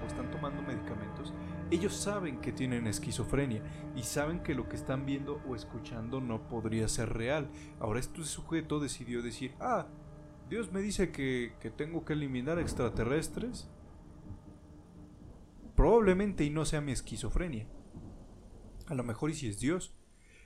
[0.04, 1.32] o están tomando medicamentos,
[1.70, 3.62] ellos saben que tienen esquizofrenia
[3.96, 7.50] y saben que lo que están viendo o escuchando no podría ser real.
[7.80, 9.88] Ahora este sujeto decidió decir, ah,
[10.50, 13.70] Dios me dice que, que tengo que eliminar extraterrestres.
[15.76, 17.68] Probablemente y no sea mi esquizofrenia.
[18.88, 19.94] A lo mejor y si es Dios.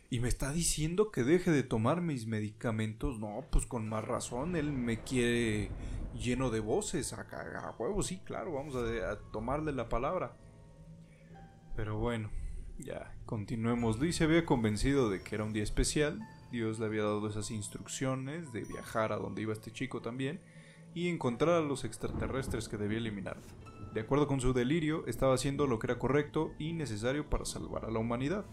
[0.09, 3.19] Y me está diciendo que deje de tomar mis medicamentos.
[3.19, 4.55] No, pues con más razón.
[4.55, 5.69] Él me quiere
[6.15, 7.13] lleno de voces.
[7.13, 8.53] A, a huevo, sí, claro.
[8.53, 10.35] Vamos a, a tomarle la palabra.
[11.81, 12.29] Pero bueno,
[12.77, 13.97] ya, continuemos.
[13.97, 16.19] Luis se había convencido de que era un día especial.
[16.51, 20.39] Dios le había dado esas instrucciones de viajar a donde iba este chico también
[20.93, 23.37] y encontrar a los extraterrestres que debía eliminar.
[23.95, 27.85] De acuerdo con su delirio, estaba haciendo lo que era correcto y necesario para salvar
[27.85, 28.45] a la humanidad.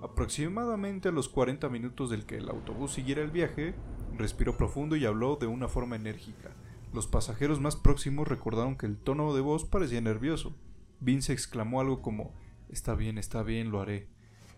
[0.00, 3.74] Aproximadamente a los 40 minutos del que el autobús siguiera el viaje,
[4.16, 6.56] respiró profundo y habló de una forma enérgica.
[6.94, 10.54] Los pasajeros más próximos recordaron que el tono de voz parecía nervioso.
[11.00, 12.32] Vince exclamó algo como
[12.72, 14.08] Está bien, está bien, lo haré.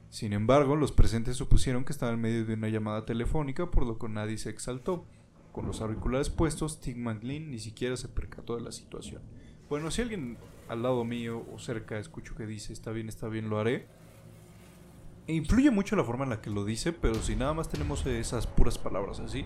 [0.09, 3.98] Sin embargo, los presentes supusieron que estaba en medio de una llamada telefónica, por lo
[3.98, 5.05] que nadie se exaltó.
[5.50, 9.20] Con los auriculares puestos, Tim McLean ni siquiera se percató de la situación.
[9.68, 13.50] Bueno, si alguien al lado mío o cerca escucho que dice está bien, está bien,
[13.50, 13.87] lo haré.
[15.27, 18.07] E influye mucho la forma en la que lo dice, pero si nada más tenemos
[18.07, 19.44] esas puras palabras así,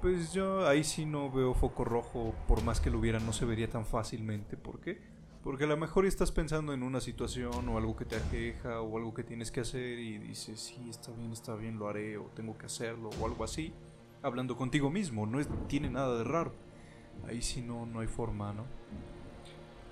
[0.00, 3.44] pues yo ahí sí no veo foco rojo, por más que lo hubiera, no se
[3.44, 4.56] vería tan fácilmente.
[4.56, 5.11] ¿Por qué?
[5.42, 8.96] Porque a lo mejor estás pensando en una situación o algo que te aqueja o
[8.96, 12.30] algo que tienes que hacer y dices, sí, está bien, está bien, lo haré o
[12.34, 13.72] tengo que hacerlo o algo así,
[14.22, 16.52] hablando contigo mismo, no tiene nada de raro.
[17.26, 18.64] Ahí sí no, no hay forma, ¿no?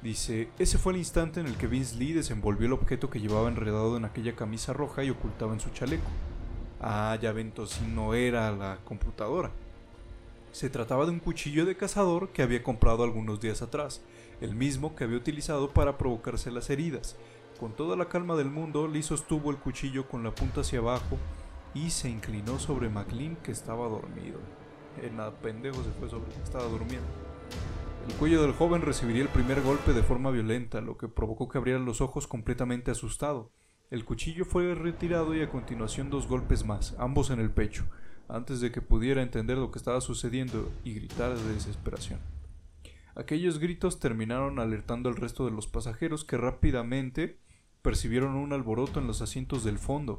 [0.03, 3.49] Dice, ese fue el instante en el que Vince Lee desenvolvió el objeto que llevaba
[3.49, 6.09] enredado en aquella camisa roja y ocultaba en su chaleco.
[6.81, 9.51] Ah, ya ven, si no era la computadora.
[10.53, 14.01] Se trataba de un cuchillo de cazador que había comprado algunos días atrás,
[14.41, 17.17] el mismo que había utilizado para provocarse las heridas.
[17.59, 21.19] Con toda la calma del mundo, Lee sostuvo el cuchillo con la punta hacia abajo
[21.75, 24.39] y se inclinó sobre McLean que estaba dormido.
[25.03, 27.07] El pendejo se fue sobre estaba durmiendo.
[28.09, 31.59] El cuello del joven recibiría el primer golpe de forma violenta, lo que provocó que
[31.59, 33.51] abriera los ojos completamente asustado.
[33.91, 37.85] El cuchillo fue retirado y a continuación dos golpes más, ambos en el pecho,
[38.29, 42.21] antes de que pudiera entender lo que estaba sucediendo y gritar de desesperación.
[43.21, 47.37] Aquellos gritos terminaron alertando al resto de los pasajeros que rápidamente
[47.83, 50.17] percibieron un alboroto en los asientos del fondo.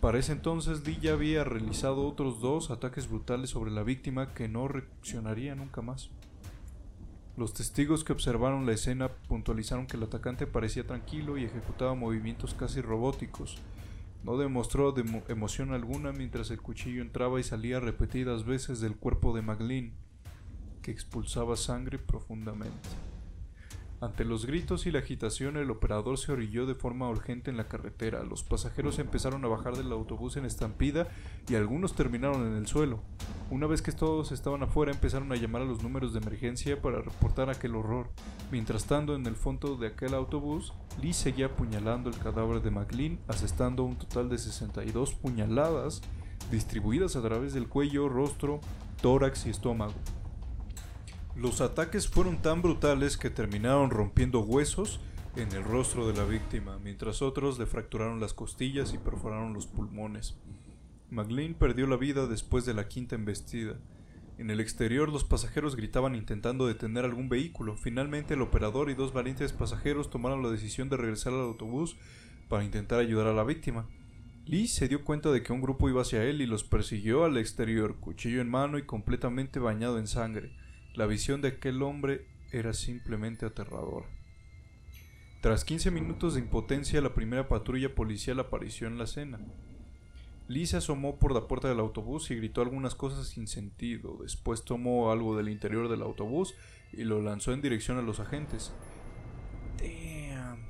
[0.00, 4.46] Para ese entonces Lee ya había realizado otros dos ataques brutales sobre la víctima que
[4.46, 6.08] no reaccionaría nunca más.
[7.36, 12.54] Los testigos que observaron la escena puntualizaron que el atacante parecía tranquilo y ejecutaba movimientos
[12.54, 13.58] casi robóticos.
[14.22, 19.42] No demostró emoción alguna mientras el cuchillo entraba y salía repetidas veces del cuerpo de
[19.42, 19.94] Maglin,
[20.84, 22.90] que expulsaba sangre profundamente.
[24.02, 27.68] Ante los gritos y la agitación, el operador se orilló de forma urgente en la
[27.68, 28.22] carretera.
[28.22, 31.08] Los pasajeros empezaron a bajar del autobús en estampida
[31.48, 33.00] y algunos terminaron en el suelo.
[33.50, 37.00] Una vez que todos estaban afuera, empezaron a llamar a los números de emergencia para
[37.00, 38.10] reportar aquel horror.
[38.52, 43.20] Mientras tanto, en el fondo de aquel autobús, Lee seguía apuñalando el cadáver de McLean,
[43.26, 46.02] asestando un total de 62 puñaladas
[46.50, 48.60] distribuidas a través del cuello, rostro,
[49.00, 49.94] tórax y estómago.
[51.36, 55.00] Los ataques fueron tan brutales que terminaron rompiendo huesos
[55.34, 59.66] en el rostro de la víctima, mientras otros le fracturaron las costillas y perforaron los
[59.66, 60.36] pulmones.
[61.10, 63.74] McLean perdió la vida después de la quinta embestida.
[64.38, 67.76] En el exterior los pasajeros gritaban intentando detener algún vehículo.
[67.76, 71.96] Finalmente el operador y dos valientes pasajeros tomaron la decisión de regresar al autobús
[72.48, 73.88] para intentar ayudar a la víctima.
[74.44, 77.38] Lee se dio cuenta de que un grupo iba hacia él y los persiguió al
[77.38, 80.52] exterior, cuchillo en mano y completamente bañado en sangre.
[80.94, 84.06] La visión de aquel hombre era simplemente aterradora.
[85.40, 89.40] Tras 15 minutos de impotencia, la primera patrulla policial apareció en la escena.
[90.46, 94.18] Lee se asomó por la puerta del autobús y gritó algunas cosas sin sentido.
[94.22, 96.54] Después tomó algo del interior del autobús
[96.92, 98.72] y lo lanzó en dirección a los agentes.
[99.78, 100.60] Damn.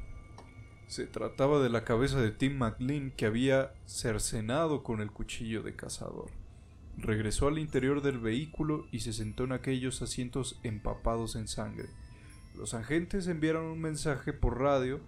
[0.87, 5.77] Se trataba de la cabeza de Tim McLean que había cercenado con el cuchillo de
[5.77, 6.31] cazador.
[6.97, 11.89] Regresó al interior del vehículo y se sentó en aquellos asientos empapados en sangre.
[12.57, 15.01] Los agentes enviaron un mensaje por radio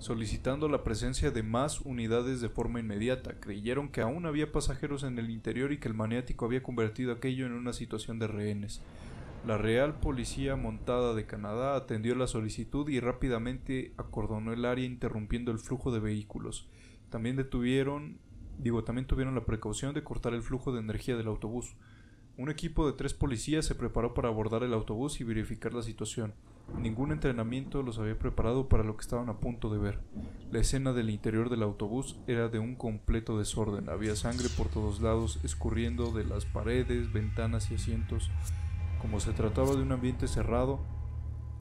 [0.00, 3.38] solicitando la presencia de más unidades de forma inmediata.
[3.38, 7.46] Creyeron que aún había pasajeros en el interior y que el maniático había convertido aquello
[7.46, 8.82] en una situación de rehenes.
[9.46, 15.52] La Real Policía Montada de Canadá atendió la solicitud y rápidamente acordonó el área interrumpiendo
[15.52, 16.68] el flujo de vehículos.
[17.10, 18.18] También detuvieron
[18.58, 21.74] Digo, también tuvieron la precaución de cortar el flujo de energía del autobús.
[22.38, 26.32] Un equipo de tres policías se preparó para abordar el autobús y verificar la situación.
[26.78, 30.00] Ningún entrenamiento los había preparado para lo que estaban a punto de ver.
[30.50, 33.90] La escena del interior del autobús era de un completo desorden.
[33.90, 38.30] Había sangre por todos lados, escurriendo de las paredes, ventanas y asientos.
[39.00, 40.80] Como se trataba de un ambiente cerrado,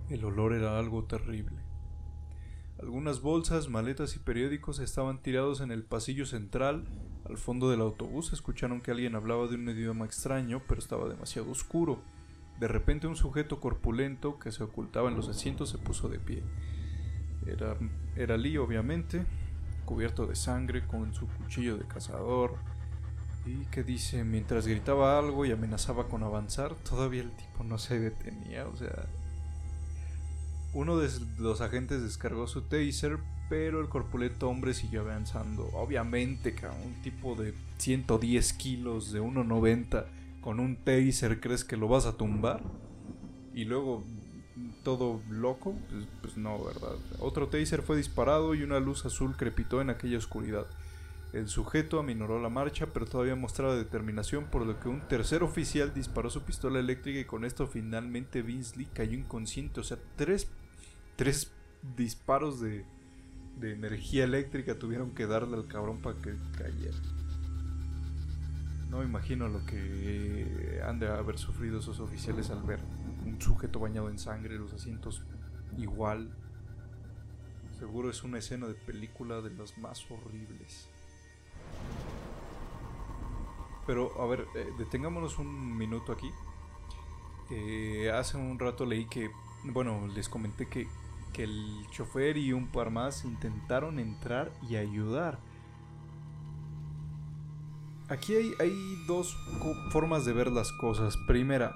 [0.10, 1.61] el olor era algo terrible.
[2.82, 6.88] Algunas bolsas, maletas y periódicos estaban tirados en el pasillo central.
[7.30, 11.52] Al fondo del autobús escucharon que alguien hablaba de un idioma extraño, pero estaba demasiado
[11.52, 12.00] oscuro.
[12.60, 16.41] De repente un sujeto corpulento que se ocultaba en los asientos se puso de pie.
[17.46, 17.78] Era,
[18.15, 19.26] era Lee, obviamente,
[19.86, 22.56] cubierto de sangre, con su cuchillo de cazador.
[23.46, 28.00] Y que dice, mientras gritaba algo y amenazaba con avanzar, todavía el tipo no se
[28.00, 29.06] detenía, o sea...
[30.73, 33.17] Uno de los agentes descargó su taser,
[33.49, 35.67] pero el corpulento hombre siguió avanzando.
[35.73, 36.55] Obviamente,
[36.86, 40.05] un tipo de 110 kilos, de 1,90
[40.41, 42.62] con un taser crees que lo vas a tumbar
[43.53, 44.03] y luego
[44.84, 46.95] todo loco, pues, pues, no, ¿verdad?
[47.19, 50.65] Otro taser fue disparado y una luz azul crepitó en aquella oscuridad.
[51.34, 55.93] El sujeto aminoró la marcha, pero todavía mostraba determinación, por lo que un tercer oficial
[55.93, 59.79] disparó su pistola eléctrica y con esto finalmente Vince Lee cayó inconsciente.
[59.79, 60.49] O sea, tres,
[61.21, 61.51] tres
[61.95, 62.84] disparos de,
[63.60, 66.97] de energía eléctrica tuvieron que darle al cabrón para que cayera.
[68.89, 72.79] No me imagino lo que han de haber sufrido esos oficiales al ver
[73.23, 75.21] un sujeto bañado en sangre, los asientos
[75.77, 76.27] igual.
[77.77, 80.89] Seguro es una escena de película de las más horribles.
[83.86, 86.31] Pero, a ver, eh, detengámonos un minuto aquí.
[87.51, 89.29] Eh, hace un rato leí que,
[89.65, 90.88] bueno, les comenté que,
[91.32, 95.39] que el chofer y un par más intentaron entrar y ayudar
[98.12, 99.38] Aquí hay, dos
[99.89, 101.15] formas de ver las cosas.
[101.15, 101.74] Primera,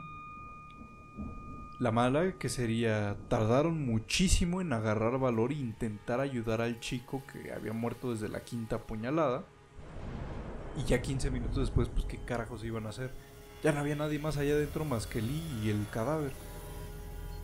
[1.80, 7.54] la mala, que sería, tardaron muchísimo en agarrar valor e intentar ayudar al chico que
[7.54, 9.46] había muerto desde la quinta puñalada.
[10.78, 13.12] Y ya 15 minutos después, pues qué carajos iban a hacer.
[13.64, 16.34] Ya no había nadie más allá adentro más que Lee y el cadáver.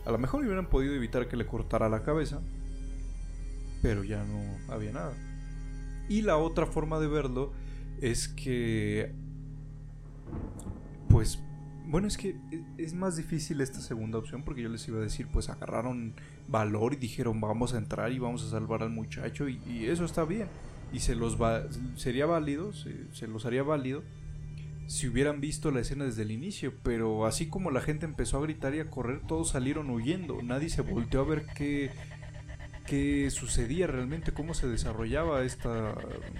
[0.04, 2.40] A lo mejor hubieran podido evitar que le cortara la cabeza,
[3.82, 5.12] pero ya no había nada.
[6.08, 7.52] Y la otra forma de verlo
[8.00, 9.12] es que,
[11.08, 11.40] pues,
[11.86, 15.02] bueno, es que e, es más difícil esta segunda opción porque yo les iba a
[15.02, 16.14] decir, pues agarraron
[16.48, 20.24] valor y dijeron vamos a entrar y vamos a salvar al muchacho y, eso está
[20.24, 20.48] bien.
[20.92, 21.62] Y se los va,
[21.96, 24.02] sería válido, se, se los haría válido
[24.86, 28.42] si hubieran visto la escena desde el inicio, pero así como la gente empezó a
[28.42, 31.90] gritar y a correr, todos salieron huyendo, nadie se volteó a ver qué,
[32.86, 35.94] qué sucedía realmente, cómo se desarrollaba esta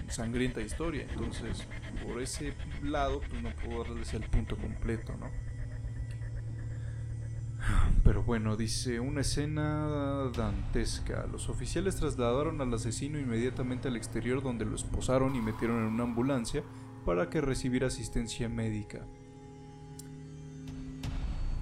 [0.09, 1.05] sangrienta historia.
[1.09, 1.67] Entonces,
[2.05, 2.53] por ese
[2.83, 5.29] lado, pues no puedo darles el punto completo, ¿no?
[8.03, 11.25] Pero bueno, dice una escena dantesca.
[11.31, 16.03] Los oficiales trasladaron al asesino inmediatamente al exterior donde lo esposaron y metieron en una
[16.03, 16.63] ambulancia
[17.05, 19.05] para que recibiera asistencia médica.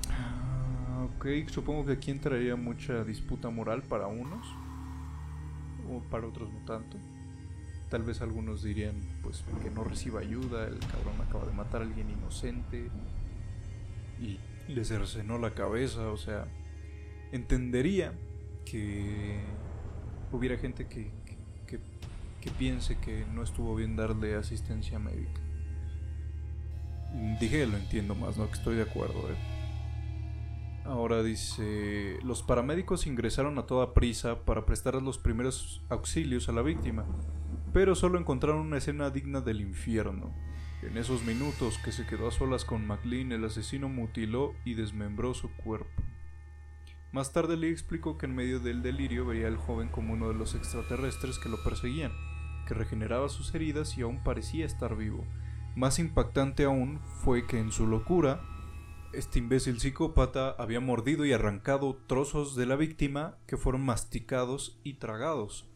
[0.10, 4.48] Ah, ok, supongo que aquí entraría mucha disputa moral para unos
[5.90, 6.98] o para otros no tanto.
[7.90, 11.86] Tal vez algunos dirían pues que no reciba ayuda, el cabrón acaba de matar a
[11.86, 12.90] alguien inocente
[14.20, 16.46] y le cercenó la cabeza, o sea,
[17.32, 18.14] entendería
[18.66, 19.40] que
[20.32, 21.21] hubiera gente que, que,
[22.42, 25.40] que, piense que no estuvo bien darle asistencia médica.
[27.40, 28.48] Dije, lo entiendo más, ¿no?
[28.48, 29.62] Que estoy de acuerdo, ¿eh?
[30.86, 36.64] Ahora dice, los paramédicos ingresaron a toda prisa para prestar los primeros auxilios a la
[36.64, 37.06] víctima,
[37.72, 40.34] pero solo encontraron una escena digna del infierno.
[40.82, 45.36] En esos minutos que se quedó a solas con McLean, el asesino mutiló y desmembró
[45.36, 46.02] su cuerpo.
[47.12, 50.34] Más tarde le explicó que en medio del delirio veía al joven como uno de
[50.34, 52.12] los extraterrestres que lo perseguían,
[52.74, 55.26] regeneraba sus heridas y aún parecía estar vivo.
[55.76, 58.42] Más impactante aún fue que en su locura
[59.14, 64.94] este imbécil psicópata había mordido y arrancado trozos de la víctima que fueron masticados y
[64.96, 65.68] tragados.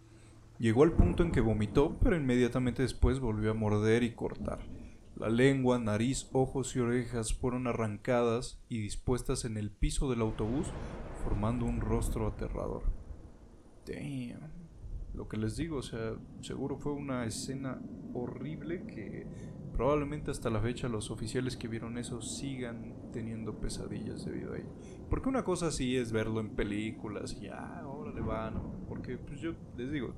[0.58, 4.60] Llegó al punto en que vomitó, pero inmediatamente después volvió a morder y cortar.
[5.18, 10.68] La lengua, nariz, ojos y orejas fueron arrancadas y dispuestas en el piso del autobús,
[11.24, 12.84] formando un rostro aterrador.
[13.86, 14.55] Damn.
[15.16, 17.82] Lo que les digo, o sea, seguro fue una escena
[18.14, 19.28] horrible que
[19.76, 24.70] Probablemente hasta la fecha los oficiales que vieron eso sigan teniendo pesadillas debido a ello.
[25.10, 28.74] Porque una cosa sí es verlo en películas y ah, órale va, ¿no?
[28.88, 30.14] Porque pues yo les digo,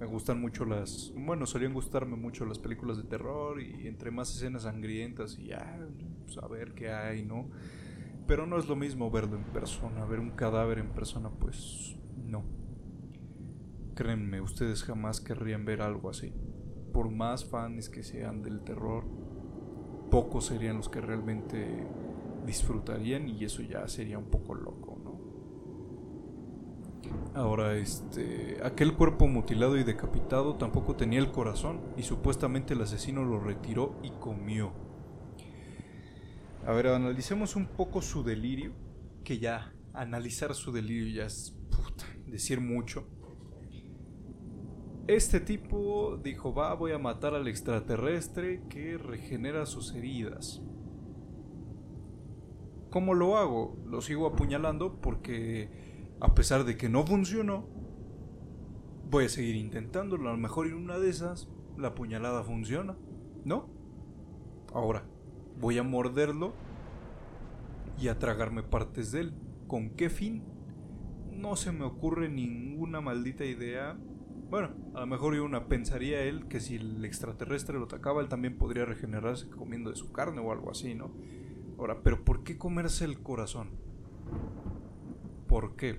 [0.00, 4.34] me gustan mucho las, bueno, solían gustarme mucho las películas de terror y entre más
[4.34, 5.78] escenas sangrientas y ya,
[6.24, 7.48] pues a ver qué hay, ¿no?
[8.26, 12.65] Pero no es lo mismo verlo en persona, ver un cadáver en persona, pues no.
[13.96, 16.34] Créanme, ustedes jamás querrían ver algo así.
[16.92, 19.06] Por más fans que sean del terror,
[20.10, 21.86] pocos serían los que realmente
[22.44, 25.16] disfrutarían y eso ya sería un poco loco, ¿no?
[27.34, 33.24] Ahora, este, aquel cuerpo mutilado y decapitado tampoco tenía el corazón y supuestamente el asesino
[33.24, 34.72] lo retiró y comió.
[36.66, 38.72] A ver, analicemos un poco su delirio,
[39.24, 41.54] que ya analizar su delirio ya es
[42.26, 43.06] decir mucho.
[45.08, 50.60] Este tipo dijo, va, voy a matar al extraterrestre que regenera sus heridas.
[52.90, 53.76] ¿Cómo lo hago?
[53.86, 55.70] Lo sigo apuñalando porque
[56.20, 57.68] a pesar de que no funcionó,
[59.08, 60.28] voy a seguir intentándolo.
[60.28, 62.96] A lo mejor en una de esas la puñalada funciona,
[63.44, 63.68] ¿no?
[64.72, 65.04] Ahora,
[65.60, 66.52] voy a morderlo
[68.00, 69.34] y a tragarme partes de él.
[69.68, 70.42] ¿Con qué fin?
[71.30, 73.96] No se me ocurre ninguna maldita idea.
[74.48, 78.56] Bueno, a lo mejor una pensaría él que si el extraterrestre lo atacaba, él también
[78.56, 81.10] podría regenerarse comiendo de su carne o algo así, ¿no?
[81.78, 83.70] Ahora, pero ¿por qué comerse el corazón?
[85.48, 85.98] ¿Por qué?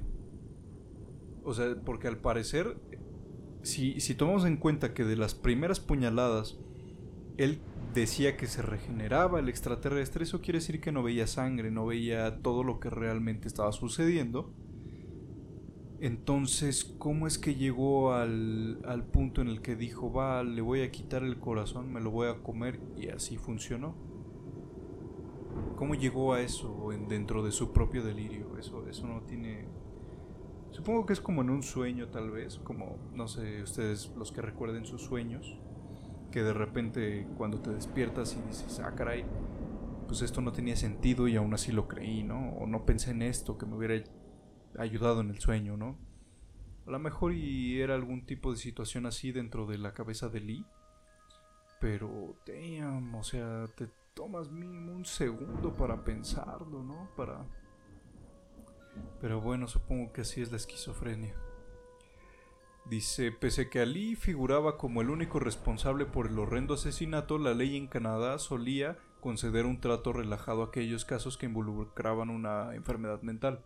[1.43, 2.77] O sea, porque al parecer,
[3.63, 6.57] si, si tomamos en cuenta que de las primeras puñaladas,
[7.37, 7.59] él
[7.93, 12.41] decía que se regeneraba el extraterrestre, eso quiere decir que no veía sangre, no veía
[12.41, 14.53] todo lo que realmente estaba sucediendo.
[15.99, 20.81] Entonces, ¿cómo es que llegó al, al, punto en el que dijo, va, le voy
[20.81, 23.95] a quitar el corazón, me lo voy a comer y así funcionó?
[25.75, 28.57] ¿Cómo llegó a eso dentro de su propio delirio?
[28.57, 29.67] Eso, eso no tiene...
[30.69, 34.41] Supongo que es como en un sueño tal vez, como, no sé, ustedes los que
[34.41, 35.57] recuerden sus sueños,
[36.31, 39.25] que de repente cuando te despiertas y dices, ah, caray,
[40.07, 42.49] pues esto no tenía sentido y aún así lo creí, ¿no?
[42.51, 43.95] O no pensé en esto que me hubiera
[44.77, 45.97] ayudado en el sueño, ¿no?
[46.85, 50.39] A lo mejor y era algún tipo de situación así dentro de la cabeza de
[50.39, 50.65] Lee.
[51.79, 57.09] Pero, damn, o sea, te tomas mínimo un segundo para pensarlo, ¿no?
[57.15, 57.45] Para...
[59.21, 61.35] Pero bueno, supongo que así es la esquizofrenia.
[62.85, 67.75] Dice, pese que Ali figuraba como el único responsable por el horrendo asesinato, la ley
[67.75, 73.61] en Canadá solía conceder un trato relajado a aquellos casos que involucraban una enfermedad mental.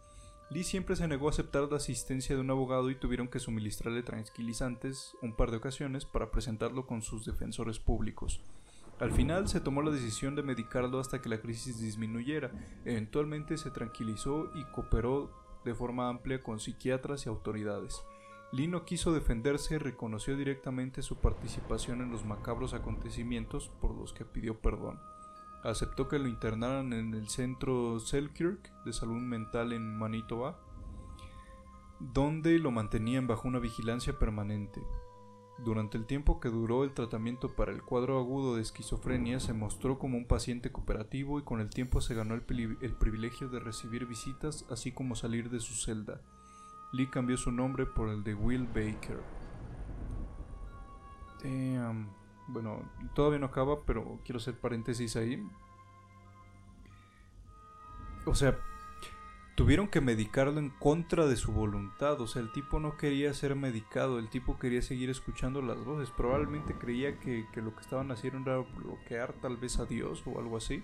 [0.51, 4.03] Lee siempre se negó a aceptar la asistencia de un abogado y tuvieron que suministrarle
[4.03, 8.41] tranquilizantes un par de ocasiones para presentarlo con sus defensores públicos.
[8.99, 12.51] Al final se tomó la decisión de medicarlo hasta que la crisis disminuyera.
[12.83, 15.31] Eventualmente se tranquilizó y cooperó
[15.63, 18.03] de forma amplia con psiquiatras y autoridades.
[18.51, 24.25] Lino quiso defenderse y reconoció directamente su participación en los macabros acontecimientos por los que
[24.25, 24.99] pidió perdón.
[25.63, 30.59] Aceptó que lo internaran en el centro Selkirk de salud mental en Manitoba,
[31.99, 34.81] donde lo mantenían bajo una vigilancia permanente.
[35.63, 39.99] Durante el tiempo que duró el tratamiento para el cuadro agudo de esquizofrenia, se mostró
[39.99, 44.65] como un paciente cooperativo y con el tiempo se ganó el, privilegio de recibir visitas,
[44.71, 46.21] así como salir de su celda.
[46.91, 49.21] Lee cambió su nombre por el de Will Baker.
[52.51, 52.81] Bueno,
[53.13, 55.41] todavía no acaba, pero quiero hacer paréntesis ahí.
[58.25, 58.57] O sea,
[59.55, 62.19] tuvieron que medicarlo en contra de su voluntad.
[62.19, 66.11] O sea, el tipo no quería ser medicado, el tipo quería seguir escuchando las voces.
[66.11, 70.39] Probablemente creía que, que lo que estaban haciendo era bloquear tal vez a Dios o
[70.39, 70.83] algo así.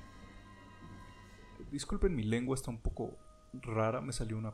[1.71, 3.17] Disculpen, mi lengua está un poco
[3.53, 4.53] rara, me salió una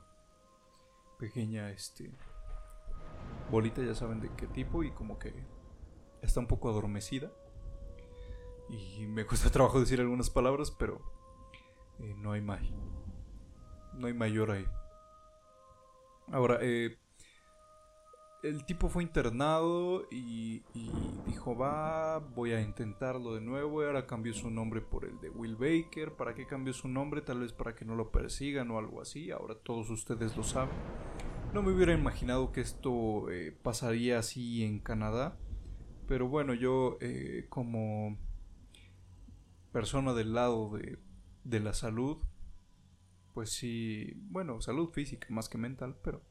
[1.19, 2.11] pequeña este
[3.51, 5.33] bolita, ya saben de qué tipo y como que
[6.23, 7.31] está un poco adormecida.
[8.69, 11.01] Y me cuesta trabajo decir algunas palabras, pero
[11.99, 12.61] eh, no hay más.
[13.93, 14.65] No hay mayor ahí.
[16.31, 16.97] Ahora, eh,
[18.43, 20.63] el tipo fue internado y,
[21.25, 23.81] dijo, va, voy a intentarlo de nuevo.
[23.81, 26.13] Y ahora cambió su nombre por el de Will Baker.
[26.15, 27.21] ¿Para qué cambió su nombre?
[27.21, 29.31] Tal vez para que no lo persigan o algo así.
[29.31, 30.75] Ahora todos ustedes lo saben.
[31.53, 35.37] No me hubiera imaginado que esto eh, pasaría así en Canadá.
[36.07, 38.17] Pero bueno, yo eh, como
[39.71, 40.99] persona del lado de,
[41.43, 42.17] de la salud,
[43.33, 46.21] pues sí, bueno, salud física más que mental, pero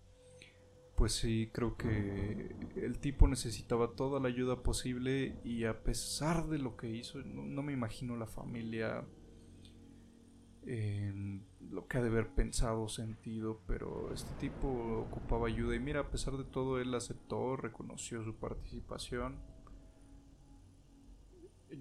[0.96, 6.58] pues sí, creo que el tipo necesitaba toda la ayuda posible y a pesar de
[6.58, 9.04] lo que hizo, no, me imagino la familia
[10.64, 16.00] en lo que ha de haber pensado, sentido, pero este tipo ocupaba ayuda y mira,
[16.00, 19.40] a pesar de todo, él aceptó, reconoció su participación.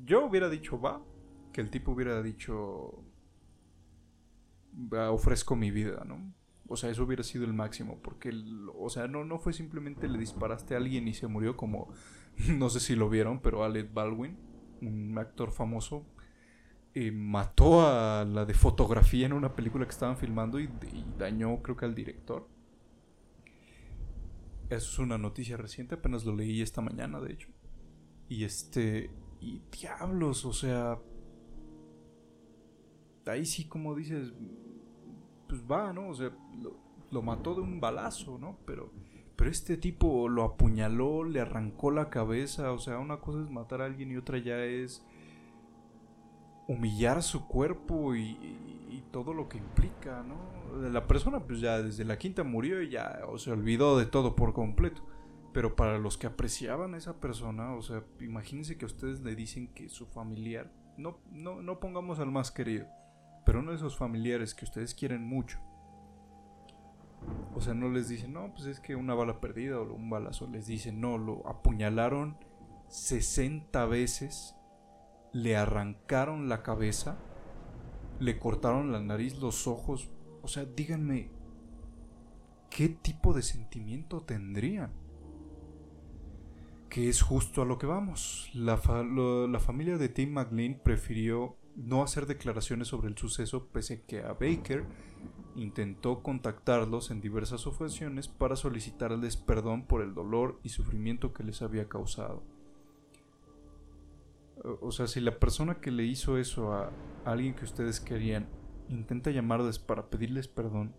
[0.05, 1.01] Yo hubiera dicho va,
[1.51, 3.03] que el tipo hubiera dicho
[5.09, 6.33] ofrezco mi vida, ¿no?
[6.67, 8.31] O sea, eso hubiera sido el máximo, porque,
[8.77, 11.89] o sea, no, no fue simplemente le disparaste a alguien y se murió como,
[12.57, 14.37] no sé si lo vieron, pero Alec Baldwin,
[14.81, 16.05] un actor famoso,
[16.93, 20.69] eh, mató a la de fotografía en una película que estaban filmando y,
[21.17, 22.47] dañó creo que al director.
[24.69, 27.49] Eso es una noticia reciente, apenas lo leí esta mañana, de hecho.
[28.29, 29.09] Y este,
[29.41, 30.99] y diablos, o sea,
[33.25, 34.33] ahí sí como dices,
[35.47, 36.09] pues va, ¿no?
[36.09, 36.31] O sea,
[37.11, 38.57] lo, mató de un balazo, ¿no?
[38.65, 38.91] Pero,
[39.35, 43.81] pero este tipo lo apuñaló, le arrancó la cabeza, o sea, una cosa es matar
[43.81, 45.03] a alguien y otra ya es
[46.67, 48.57] humillar su cuerpo y,
[49.11, 50.89] todo lo que implica, ¿no?
[50.89, 54.53] La persona pues ya desde la quinta murió y ya se olvidó de todo por
[54.53, 55.01] completo.
[55.53, 59.67] Pero para los que apreciaban a esa persona, o sea, imagínense que ustedes le dicen
[59.73, 62.87] que su familiar, no, no, no pongamos al más querido,
[63.45, 65.59] pero uno de esos familiares que ustedes quieren mucho.
[67.53, 70.47] O sea, no les dicen, no, pues es que una bala perdida o un balazo.
[70.47, 72.37] Les dicen, no, lo apuñalaron
[72.87, 74.55] 60 veces,
[75.33, 77.17] le arrancaron la cabeza,
[78.19, 80.09] le cortaron la nariz, los ojos.
[80.41, 81.29] O sea, díganme,
[82.69, 84.91] ¿qué tipo de sentimiento tendrían?
[86.91, 88.51] Que es justo a lo que vamos.
[88.53, 94.01] La, la familia de Tim McLean prefirió no hacer declaraciones sobre el suceso pese a
[94.05, 94.85] que a Baker
[95.55, 101.61] intentó contactarlos en diversas ocasiones para solicitarles perdón por el dolor y sufrimiento que les
[101.61, 102.43] había causado.
[104.81, 106.91] O sea, si la persona que le hizo eso a
[107.25, 108.47] alguien que ustedes querían
[108.89, 110.93] intenta llamarles para pedirles perdón,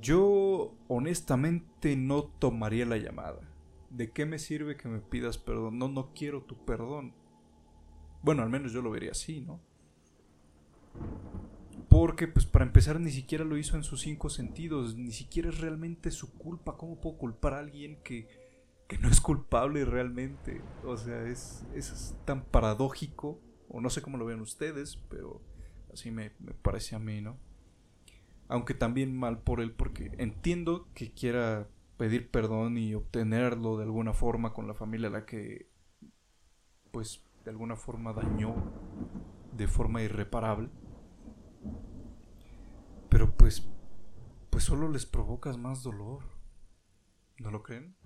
[0.00, 3.40] yo honestamente no tomaría la llamada.
[3.90, 5.78] ¿De qué me sirve que me pidas perdón?
[5.78, 7.14] No, no quiero tu perdón
[8.26, 9.60] bueno, al menos yo lo vería así, ¿no?
[11.88, 15.60] Porque, pues, para empezar, ni siquiera lo hizo en sus cinco sentidos, ni siquiera es
[15.60, 16.76] realmente su culpa.
[16.76, 18.28] ¿Cómo puedo culpar a alguien que,
[18.88, 20.60] que no es culpable realmente?
[20.84, 25.40] O sea, es, es tan paradójico, o no sé cómo lo vean ustedes, pero
[25.92, 27.38] así me, me parece a mí, ¿no?
[28.48, 34.12] Aunque también mal por él, porque entiendo que quiera pedir perdón y obtenerlo de alguna
[34.12, 35.68] forma con la familia a la que,
[36.92, 38.54] pues, de alguna forma dañó
[39.52, 40.68] de forma irreparable.
[43.08, 43.66] Pero pues,
[44.50, 46.24] pues solo les provocas más dolor.
[47.38, 47.96] ¿No lo creen?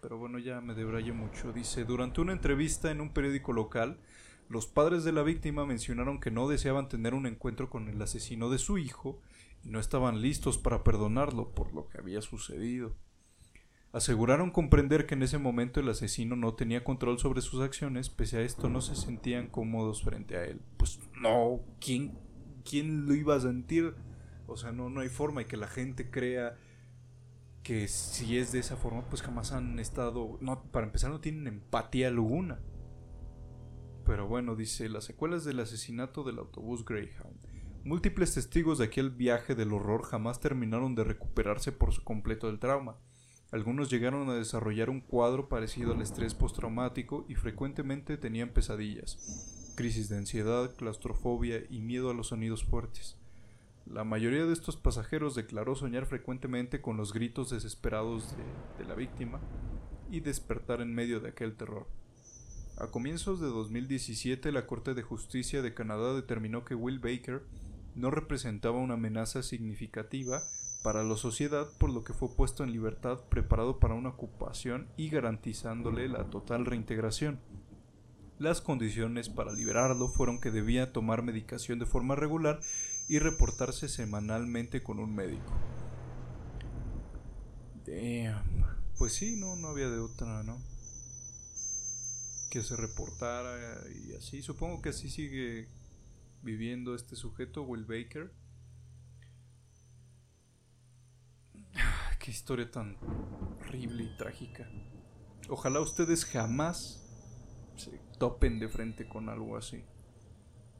[0.00, 1.52] Pero bueno, ya me debrayo mucho.
[1.52, 4.00] Dice, durante una entrevista en un periódico local,
[4.48, 8.48] los padres de la víctima mencionaron que no deseaban tener un encuentro con el asesino
[8.48, 9.20] de su hijo
[9.62, 12.94] y no estaban listos para perdonarlo por lo que había sucedido.
[13.92, 18.38] Aseguraron comprender que en ese momento el asesino no tenía control sobre sus acciones, pese
[18.38, 20.60] a esto no se sentían cómodos frente a él.
[20.76, 22.18] Pues no, ¿quién,
[22.64, 23.94] quién lo iba a sentir?
[24.46, 26.56] O sea, no, no hay forma y que la gente crea
[27.62, 31.46] que si es de esa forma, pues jamás han estado, no, para empezar no tienen
[31.46, 32.60] empatía alguna.
[34.08, 37.36] Pero bueno, dice, las secuelas del asesinato del autobús Greyhound.
[37.84, 42.58] Múltiples testigos de aquel viaje del horror jamás terminaron de recuperarse por su completo del
[42.58, 42.96] trauma.
[43.52, 50.08] Algunos llegaron a desarrollar un cuadro parecido al estrés postraumático y frecuentemente tenían pesadillas, crisis
[50.08, 53.18] de ansiedad, claustrofobia y miedo a los sonidos fuertes.
[53.84, 58.34] La mayoría de estos pasajeros declaró soñar frecuentemente con los gritos desesperados
[58.78, 59.38] de, la víctima
[60.10, 61.97] y despertar en medio de aquel terror.
[62.80, 67.42] A comienzos de 2017, la Corte de Justicia de Canadá determinó que Will Baker
[67.96, 70.44] no representaba una amenaza significativa
[70.84, 75.08] para la sociedad, por lo que fue puesto en libertad preparado para una ocupación y
[75.08, 77.40] garantizándole la total reintegración.
[78.38, 82.60] Las condiciones para liberarlo fueron que debía tomar medicación de forma regular
[83.08, 85.52] y reportarse semanalmente con un médico.
[87.84, 88.68] Damn.
[88.96, 90.58] Pues sí, no, no había de otra, ¿no?
[92.50, 94.42] Que se reportara y así.
[94.42, 95.68] Supongo que así sigue
[96.42, 98.32] viviendo este sujeto, Will Baker.
[102.18, 102.96] Qué historia tan
[103.60, 104.68] horrible y trágica.
[105.48, 107.04] Ojalá ustedes jamás
[107.76, 109.84] se topen de frente con algo así.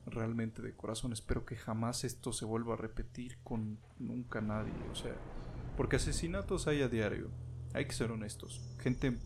[0.07, 4.73] Realmente de corazón espero que jamás esto se vuelva a repetir con nunca nadie.
[4.91, 5.15] O sea,
[5.77, 7.31] porque asesinatos hay a diario.
[7.75, 8.63] Hay que ser honestos.
[8.81, 9.19] Gente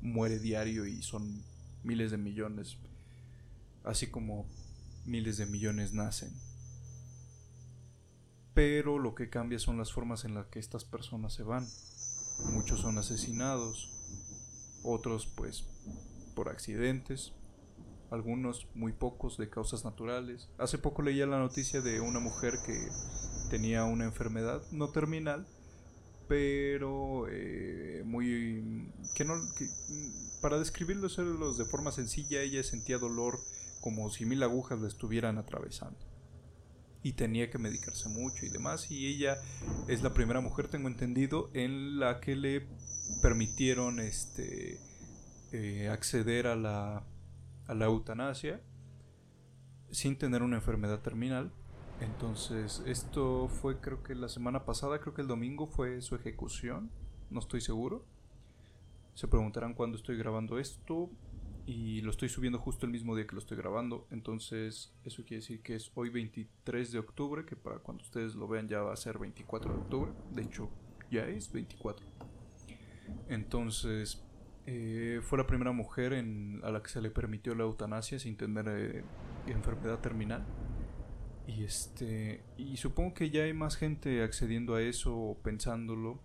[0.00, 1.44] muere diario y son
[1.86, 2.76] miles de millones.
[3.84, 4.46] Así como
[5.06, 6.32] miles de millones nacen
[8.56, 11.68] pero lo que cambia son las formas en las que estas personas se van.
[12.54, 13.92] Muchos son asesinados,
[14.82, 15.66] otros pues
[16.34, 17.34] por accidentes,
[18.10, 20.48] algunos, muy pocos, de causas naturales.
[20.56, 22.88] Hace poco leía la noticia de una mujer que
[23.50, 25.46] tenía una enfermedad no terminal,
[26.28, 29.68] pero eh, muy que no que,
[30.40, 31.16] para describirlos
[31.56, 33.40] de forma sencilla ella sentía dolor
[33.80, 35.98] como si mil agujas la estuvieran atravesando.
[37.02, 39.36] Y tenía que medicarse mucho y demás y ella
[39.86, 42.66] es la primera mujer tengo entendido en la que le
[43.22, 44.80] permitieron este
[45.52, 47.04] eh, acceder a la
[47.68, 48.60] a la eutanasia
[49.92, 51.52] sin tener una enfermedad terminal
[52.00, 56.90] entonces, esto fue creo que la semana pasada, creo que el domingo fue su ejecución,
[57.30, 58.04] no estoy seguro.
[59.14, 61.10] Se preguntarán cuándo estoy grabando esto
[61.64, 64.06] y lo estoy subiendo justo el mismo día que lo estoy grabando.
[64.10, 68.46] Entonces, eso quiere decir que es hoy 23 de octubre, que para cuando ustedes lo
[68.46, 70.12] vean ya va a ser 24 de octubre.
[70.32, 70.68] De hecho,
[71.10, 72.06] ya es 24.
[73.28, 74.22] Entonces,
[74.66, 78.36] eh, fue la primera mujer en, a la que se le permitió la eutanasia sin
[78.36, 79.04] tener eh,
[79.46, 80.44] enfermedad terminal.
[81.46, 82.44] Y este.
[82.56, 86.20] Y supongo que ya hay más gente accediendo a eso o pensándolo.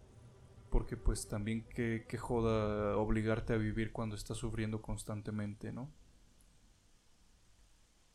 [0.70, 5.92] Porque pues también que, que joda obligarte a vivir cuando estás sufriendo constantemente, ¿no?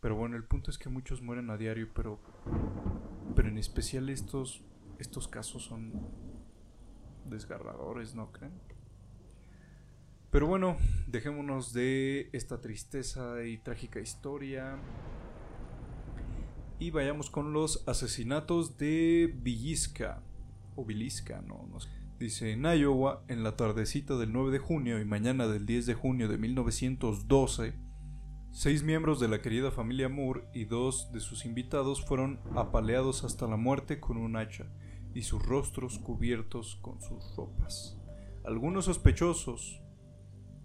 [0.00, 2.20] Pero bueno, el punto es que muchos mueren a diario, pero.
[3.34, 4.64] Pero en especial estos.
[4.98, 5.92] Estos casos son
[7.26, 8.54] desgarradores, ¿no creen?
[10.30, 14.78] Pero bueno, dejémonos de esta tristeza y trágica historia
[16.79, 20.22] y vayamos con los asesinatos de Villisca.
[20.74, 21.89] O Villisca, no, no sé.
[22.18, 25.95] Dice, en Iowa, en la tardecita del 9 de junio y mañana del 10 de
[25.95, 27.74] junio de 1912,
[28.53, 33.47] seis miembros de la querida familia Moore y dos de sus invitados fueron apaleados hasta
[33.47, 34.66] la muerte con un hacha
[35.14, 37.99] y sus rostros cubiertos con sus ropas.
[38.45, 39.83] Algunos sospechosos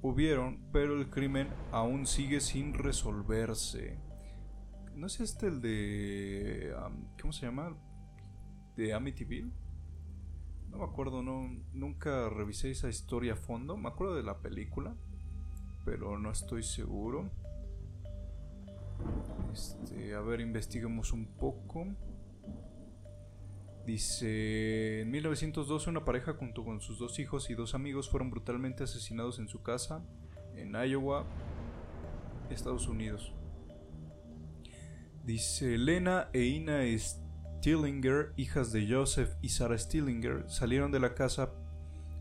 [0.01, 3.97] hubieron, pero el crimen aún sigue sin resolverse.
[4.95, 6.73] ¿No es este el de.
[7.19, 7.75] ¿Cómo se llama?
[8.75, 9.51] De Amityville.
[10.69, 13.75] No me acuerdo, no, nunca revisé esa historia a fondo.
[13.75, 14.95] Me acuerdo de la película,
[15.83, 17.29] pero no estoy seguro.
[19.51, 21.87] Este, a ver, investiguemos un poco.
[23.85, 28.83] Dice, en 1912 una pareja junto con sus dos hijos y dos amigos fueron brutalmente
[28.83, 30.05] asesinados en su casa
[30.55, 31.25] en Iowa,
[32.49, 33.33] Estados Unidos.
[35.25, 41.51] Dice, Lena e Ina Stillinger, hijas de Joseph y Sarah Stillinger, salieron de la casa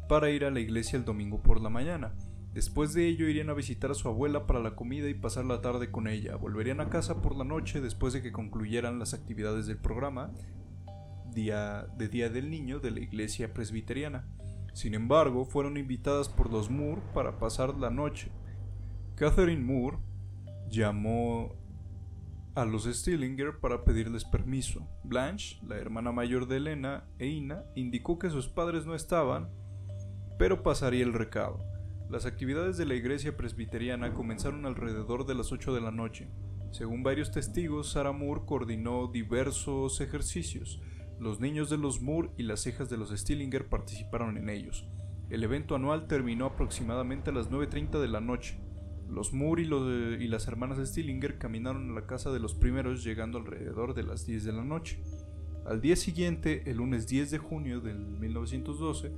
[0.09, 2.15] para ir a la iglesia el domingo por la mañana.
[2.53, 5.61] Después de ello irían a visitar a su abuela para la comida y pasar la
[5.61, 6.37] tarde con ella.
[6.37, 10.33] Volverían a casa por la noche después de que concluyeran las actividades del programa
[11.33, 14.27] día de Día del Niño de la iglesia presbiteriana.
[14.73, 18.31] Sin embargo, fueron invitadas por los Moore para pasar la noche.
[19.15, 19.99] Catherine Moore
[20.69, 21.55] llamó
[22.61, 24.87] a los Stillinger para pedirles permiso.
[25.03, 29.49] Blanche, la hermana mayor de Elena e Ina, indicó que sus padres no estaban,
[30.39, 31.65] pero pasaría el recado.
[32.11, 36.29] Las actividades de la iglesia presbiteriana comenzaron alrededor de las 8 de la noche.
[36.71, 40.83] Según varios testigos, Sarah Moore coordinó diversos ejercicios.
[41.19, 44.87] Los niños de los Moore y las hijas de los Stillinger participaron en ellos.
[45.31, 48.61] El evento anual terminó aproximadamente a las 9.30 de la noche.
[49.11, 53.95] Los Moore y, las hermanas Stillinger caminaron a la casa de los primeros llegando alrededor
[53.95, 55.03] de las 10 de la noche.
[55.67, 59.13] Al día siguiente, el lunes 10 de junio de 1912,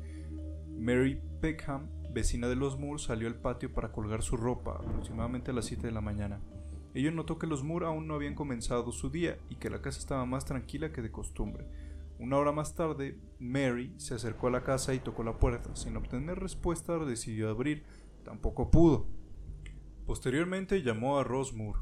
[0.78, 5.54] Mary Peckham, vecina de los Moore, salió al patio para colgar su ropa, aproximadamente a
[5.54, 6.40] las 7 de la mañana.
[6.94, 9.98] Ella notó que los Moore aún no habían comenzado su día y que la casa
[9.98, 11.66] estaba más tranquila que de costumbre.
[12.18, 15.74] Una hora más tarde, Mary se acercó a la casa y tocó la puerta.
[15.74, 17.84] Sin obtener respuesta, decidió abrir.
[18.24, 19.06] Tampoco pudo.
[20.12, 21.80] Posteriormente llamó a Ross Moore.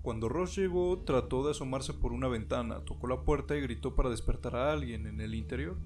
[0.00, 4.08] Cuando Ross llegó, trató de asomarse por una ventana, tocó la puerta y gritó para
[4.08, 5.76] despertar a alguien en el interior,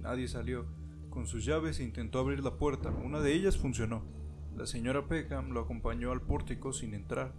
[0.00, 0.64] nadie salió.
[1.10, 4.04] Con sus llaves intentó abrir la puerta, una de ellas funcionó.
[4.56, 7.32] La señora Peckham lo acompañó al pórtico sin entrar.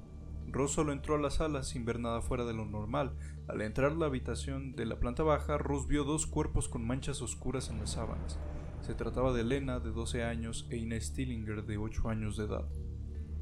[0.52, 3.14] Ross solo entró a la sala sin ver nada fuera de lo normal.
[3.48, 7.22] Al entrar a la habitación de la planta baja, Ross vio dos cuerpos con manchas
[7.22, 8.38] oscuras en las sábanas.
[8.82, 12.66] Se trataba de Elena, de 12 años, e Ina Stillinger, de 8 años de edad.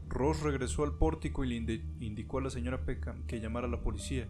[0.08, 3.82] Ross regresó al pórtico y le indicó a la señora Peckham que llamara a la
[3.82, 4.28] policía.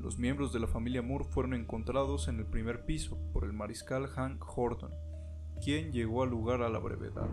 [0.00, 4.08] Los miembros de la familia Moore fueron encontrados en el primer piso por el mariscal
[4.08, 4.90] Hank Horton,
[5.62, 7.28] quien llegó al lugar a la brevedad.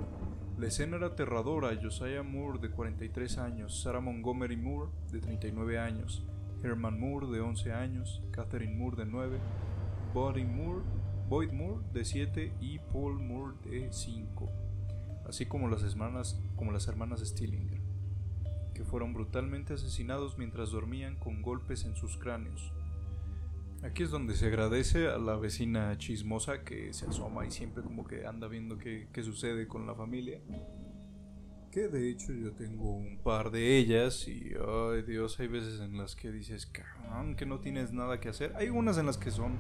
[0.58, 1.78] La escena era aterradora.
[1.82, 6.24] Josiah Moore, de 43 años, Sarah Montgomery Moore, de 39 años,
[6.64, 9.40] Herman Moore, de 11 años, Catherine Moore, de 9,
[10.14, 10.84] Boyd Moore,
[11.28, 14.50] Boyd Moore, de 7 y Paul Moore, de 5,
[15.28, 17.79] así como las hermanas, como las hermanas Stillinger
[18.90, 22.74] fueron brutalmente asesinados mientras dormían con golpes en sus cráneos.
[23.84, 28.06] Aquí es donde se agradece a la vecina chismosa que se asoma y siempre como
[28.06, 30.42] que anda viendo qué, qué sucede con la familia.
[31.72, 35.98] Que de hecho yo tengo un par de ellas y, ay Dios, hay veces en
[35.98, 38.54] las que dices, cabrón, que no tienes nada que hacer.
[38.58, 39.56] Hay unas en las que son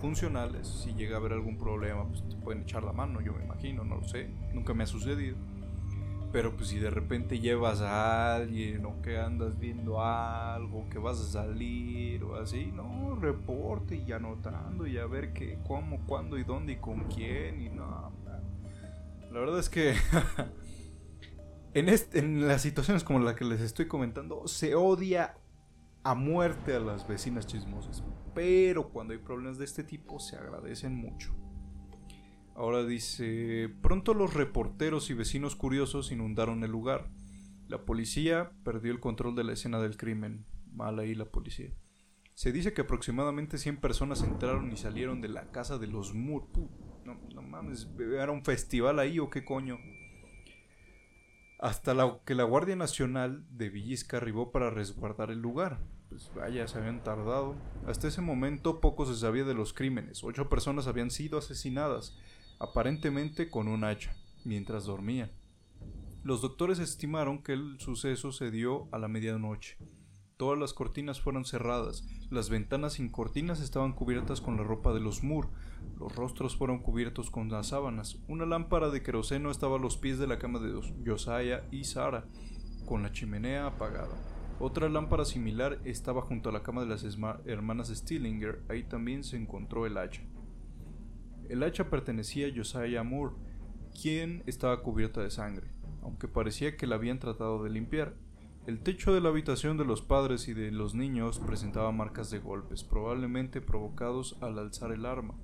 [0.00, 3.44] funcionales, si llega a haber algún problema, pues te pueden echar la mano, yo me
[3.44, 5.36] imagino, no lo sé, nunca me ha sucedido.
[6.32, 11.18] Pero pues si de repente llevas a alguien o que andas viendo algo, que vas
[11.20, 16.44] a salir o así, no, reporte y anotando y a ver qué, cómo, cuándo y
[16.44, 18.12] dónde y con quién y no.
[19.32, 19.94] La verdad es que
[21.74, 25.36] en, en las situaciones como la que les estoy comentando, se odia
[26.02, 28.04] a muerte a las vecinas chismosas.
[28.34, 31.34] Pero cuando hay problemas de este tipo se agradecen mucho.
[32.60, 37.08] Ahora dice, pronto los reporteros y vecinos curiosos inundaron el lugar.
[37.68, 40.44] La policía perdió el control de la escena del crimen.
[40.70, 41.70] Mal ahí la policía.
[42.34, 46.48] Se dice que aproximadamente 100 personas entraron y salieron de la casa de los Moore.
[47.06, 49.78] No, no mames, ¿era un festival ahí o qué coño?
[51.60, 51.94] hasta
[52.24, 55.78] que la Guardia Nacional de Villisca arribó para resguardar el lugar.
[56.08, 57.54] Pues vaya, se habían tardado.
[57.86, 60.24] Hasta ese momento poco se sabía de los crímenes.
[60.24, 62.18] Ocho personas habían sido asesinadas,
[62.60, 65.32] aparentemente con un hacha, mientras dormían.
[66.22, 69.78] Los doctores estimaron que el suceso se dio a la medianoche.
[70.36, 75.00] Todas las cortinas fueron cerradas, las ventanas sin cortinas estaban cubiertas con la ropa de
[75.00, 75.48] los Moore,
[75.98, 80.18] los rostros fueron cubiertos con las sábanas, una lámpara de queroseno estaba a los pies
[80.18, 82.26] de la cama de Josiah y Sara,
[82.84, 84.16] con la chimenea apagada.
[84.58, 87.04] Otra lámpara similar estaba junto a la cama de las
[87.46, 90.22] hermanas Stillinger, ahí también se encontró el hacha.
[91.50, 93.34] El hacha pertenecía a Josiah Moore,
[94.00, 95.66] quien estaba cubierta de sangre,
[96.00, 98.14] aunque parecía que la habían tratado de limpiar.
[98.68, 102.38] El techo de la habitación de los padres y de los niños presentaba marcas de
[102.38, 105.34] golpes, probablemente provocados al alzar el arma.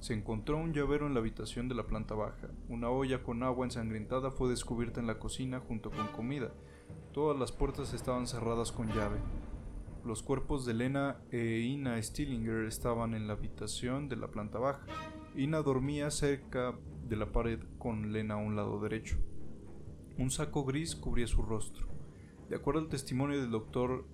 [0.00, 2.48] Se encontró un llavero en la habitación de la planta baja.
[2.68, 6.52] Una olla con agua ensangrentada fue descubierta en la cocina junto con comida.
[7.14, 9.20] Todas las puertas estaban cerradas con llave.
[10.04, 14.84] Los cuerpos de Lena e Ina Stillinger estaban en la habitación de la planta baja.
[15.36, 16.74] Ina dormía cerca
[17.06, 19.18] de la pared con Lena a un lado derecho.
[20.16, 21.88] Un saco gris cubría su rostro.
[22.48, 24.06] De acuerdo al testimonio del doctor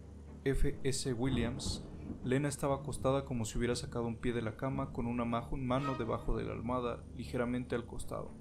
[0.42, 0.80] F.
[0.82, 1.12] S.
[1.12, 1.84] Williams,
[2.24, 5.94] Lena estaba acostada como si hubiera sacado un pie de la cama con una mano
[5.94, 8.32] debajo de la almohada ligeramente al costado.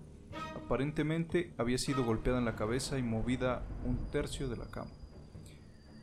[0.55, 4.89] Aparentemente había sido golpeada en la cabeza y movida un tercio de la cama.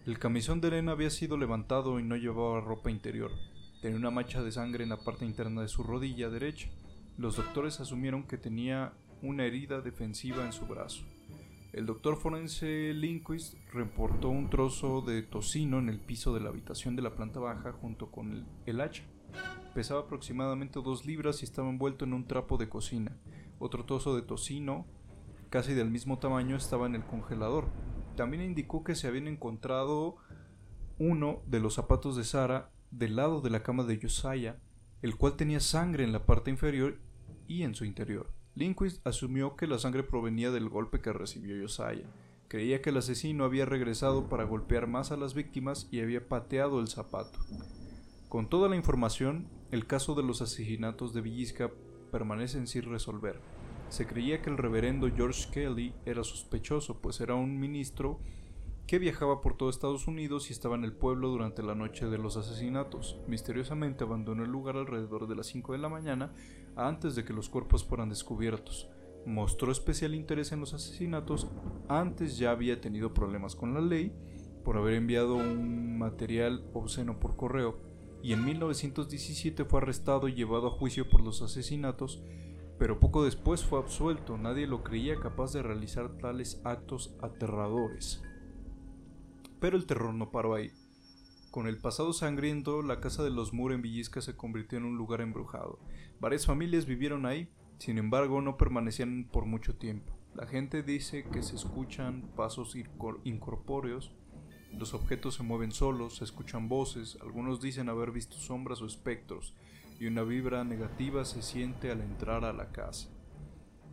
[0.07, 3.33] El camisón de Lena había sido levantado y no llevaba ropa interior.
[3.81, 6.69] Tenía una mancha de sangre en la parte interna de su rodilla derecha.
[7.17, 11.05] Los doctores asumieron que tenía una herida defensiva en su brazo.
[11.73, 16.97] El doctor forense Linquist reportó un trozo de tocino en el piso de la habitación
[16.97, 19.05] de la planta baja junto con el, hacha.
[19.75, 23.17] Pesaba aproximadamente dos libras y estaba envuelto en un trapo de cocina.
[23.61, 24.87] Otro trozo de tocino,
[25.51, 27.69] casi del mismo tamaño, estaba en el congelador.
[28.17, 30.17] También indicó que se habían encontrado
[30.99, 34.57] uno de los zapatos de Sara del lado de la cama de Josiah,
[35.03, 36.99] el cual tenía sangre en la parte inferior
[37.47, 38.33] y en su interior.
[38.55, 42.11] Linquist asumió que la sangre provenía del golpe que recibió Josiah.
[42.49, 46.81] Creía que el asesino había regresado para golpear más a las víctimas y había pateado
[46.81, 47.39] el zapato.
[48.29, 51.71] Con toda la información, el caso de los asesinatos de Villisca
[52.11, 53.41] permanece sin resolver.
[53.91, 58.21] Se creía que el reverendo George Kelly era sospechoso, pues era un ministro
[58.89, 62.17] que viajaba por todo Estados Unidos y estaba en el pueblo durante la noche de
[62.17, 63.21] los asesinatos.
[63.27, 66.33] Misteriosamente abandonó el lugar alrededor de las 5 de la mañana
[66.75, 68.89] antes de que los cuerpos fueran descubiertos.
[69.27, 71.49] Mostró especial interés en los asesinatos,
[71.87, 74.11] antes ya había tenido problemas con la ley
[74.65, 77.79] por haber enviado un material obsceno por correo,
[78.23, 82.23] y en 1917 fue arrestado y llevado a juicio por los asesinatos,
[82.79, 88.23] pero poco después fue absuelto, nadie lo creía capaz de realizar tales actos aterradores.
[89.61, 90.73] Pero el terror no paró ahí.
[91.51, 94.97] Con el pasado sangriento, la casa de los Moore en Villisca se convirtió en un
[94.97, 95.81] lugar embrujado.
[96.21, 97.49] Varias familias vivieron ahí,
[97.79, 100.13] sin embargo no permanecían por mucho tiempo.
[100.35, 102.77] La gente dice que se escuchan pasos
[103.25, 104.13] incorpóreos,
[104.73, 109.55] los objetos se mueven solos, se escuchan voces, algunos dicen haber visto sombras o espectros,
[109.99, 113.09] y una vibra negativa se siente al entrar a la casa.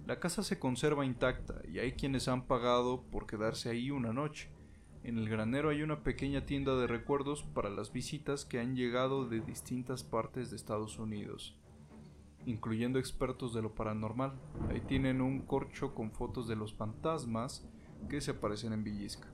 [0.06, 4.50] La casa se conserva intacta y hay quienes han pagado por quedarse ahí una noche.
[5.06, 9.30] En el granero hay una pequeña tienda de recuerdos para las visitas que han llegado
[9.30, 11.56] de distintas partes de Estados Unidos,
[12.48, 14.34] incluyendo expertos de lo paranormal.
[14.68, 17.70] Ahí tienen un corcho con fotos de los fantasmas
[18.10, 19.28] que se aparecen en Villisca.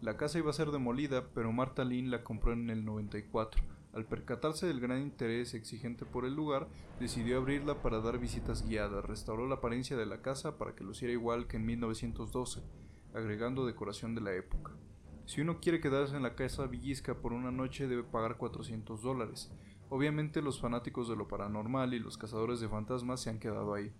[0.00, 3.62] La casa iba a ser demolida, pero Marta Lynn la compró en el 94.
[3.92, 6.66] Al percatarse del gran interés exigente por el lugar,
[6.98, 9.04] decidió abrirla para dar visitas guiadas.
[9.04, 12.60] Restauró la apariencia de la casa para que luciera igual que en 1912,
[13.14, 14.72] agregando decoración de la época.
[15.26, 19.50] Si uno quiere quedarse en la casa Villisca por una noche debe pagar 400 dólares.
[19.88, 23.92] Obviamente los fanáticos de lo paranormal y los cazadores de fantasmas se han quedado ahí.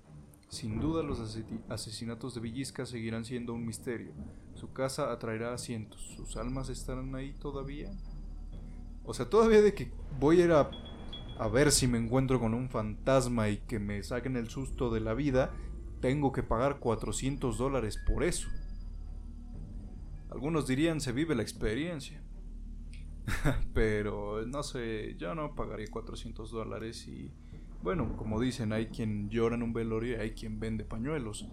[0.49, 1.39] Sin duda los
[1.71, 4.13] asesinatos de Villisca seguirán siendo un misterio.
[4.55, 6.03] Su casa atraerá a cientos.
[6.17, 7.91] ¿Sus almas estarán ahí todavía?
[9.05, 10.71] O sea, todavía de que voy a ir a,
[11.39, 15.01] a ver si me encuentro con un fantasma y que me saquen el susto de
[15.01, 15.53] la vida,
[16.01, 18.49] tengo que pagar 400 dólares por eso.
[20.33, 22.23] Algunos dirían se vive la experiencia.
[23.75, 27.31] Pero no sé, yo no pagaría 400 dólares y
[27.83, 31.49] bueno, como dicen, hay quien llora en un velorio y hay quien vende pañuelos.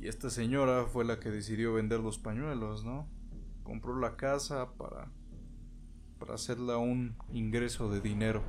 [0.00, 3.08] Y esta señora fue la que decidió vender los pañuelos, ¿no?
[3.64, 5.10] Compró la casa para
[6.18, 8.42] para hacerla un ingreso de dinero.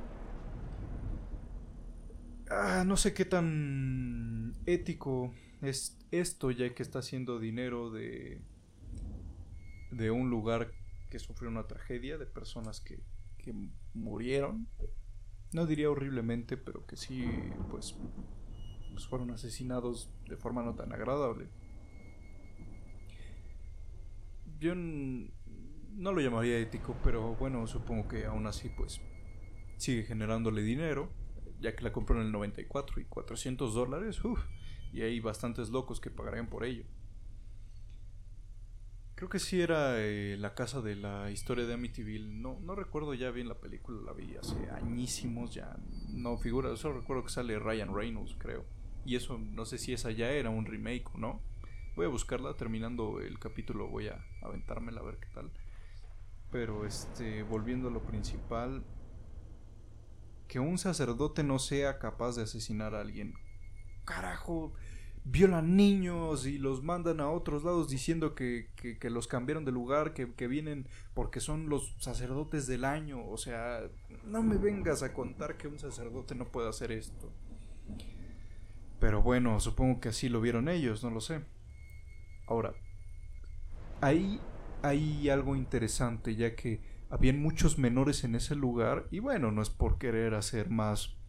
[2.50, 5.32] Ah, no sé qué tan ético
[5.62, 8.40] es esto ya que está haciendo dinero de
[9.90, 10.72] de un lugar
[11.10, 13.02] que sufrió una tragedia, de personas que,
[13.94, 14.68] murieron.
[15.52, 17.28] No diría horriblemente, pero que sí,
[17.70, 17.96] pues,
[18.92, 21.48] pues, fueron asesinados de forma no tan agradable.
[24.60, 29.00] Yo no lo llamaría ético, pero bueno, supongo que aún así, pues,
[29.78, 31.10] sigue generándole dinero,
[31.60, 34.40] ya que la compró en el 94 y 400 dólares, uff,
[34.92, 36.84] y hay bastantes locos que pagarían por ello.
[39.20, 42.40] Creo que sí era eh, la casa de la historia de Amityville.
[42.40, 45.76] No, no recuerdo ya bien la película, la vi hace añísimos, ya
[46.08, 46.74] no figura.
[46.78, 48.64] Solo recuerdo que sale Ryan Reynolds, creo.
[49.04, 51.42] Y eso, no sé si esa ya era un remake o no.
[51.96, 55.52] Voy a buscarla, terminando el capítulo voy a aventármela a ver qué tal.
[56.50, 58.82] Pero este, volviendo a lo principal,
[60.48, 63.34] que un sacerdote no sea capaz de asesinar a alguien.
[64.06, 64.72] Carajo,
[65.24, 70.14] violan niños y los mandan a otros lados diciendo que, que, los cambiaron de lugar,
[70.14, 73.26] que, que, vienen porque son los sacerdotes del año.
[73.26, 73.82] O sea,
[74.24, 77.32] no me vengas a contar que un sacerdote no puede hacer esto.
[78.98, 81.42] Pero bueno, supongo que así lo vieron ellos, no lo sé.
[82.46, 82.74] Ahora,
[84.00, 84.40] ahí
[84.82, 89.70] hay algo interesante ya que habían muchos menores en ese lugar y bueno, no es
[89.70, 91.19] por querer hacer más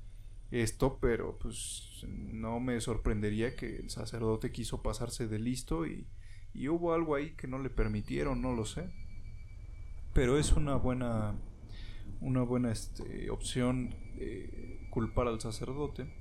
[0.51, 6.07] esto, pero pues no me sorprendería que el sacerdote quiso pasarse de listo y,
[6.53, 8.91] y hubo algo ahí que no le permitieron, no lo sé.
[10.13, 11.35] Pero es una buena
[12.21, 16.13] una buena este, opción eh, culpar al sacerdote.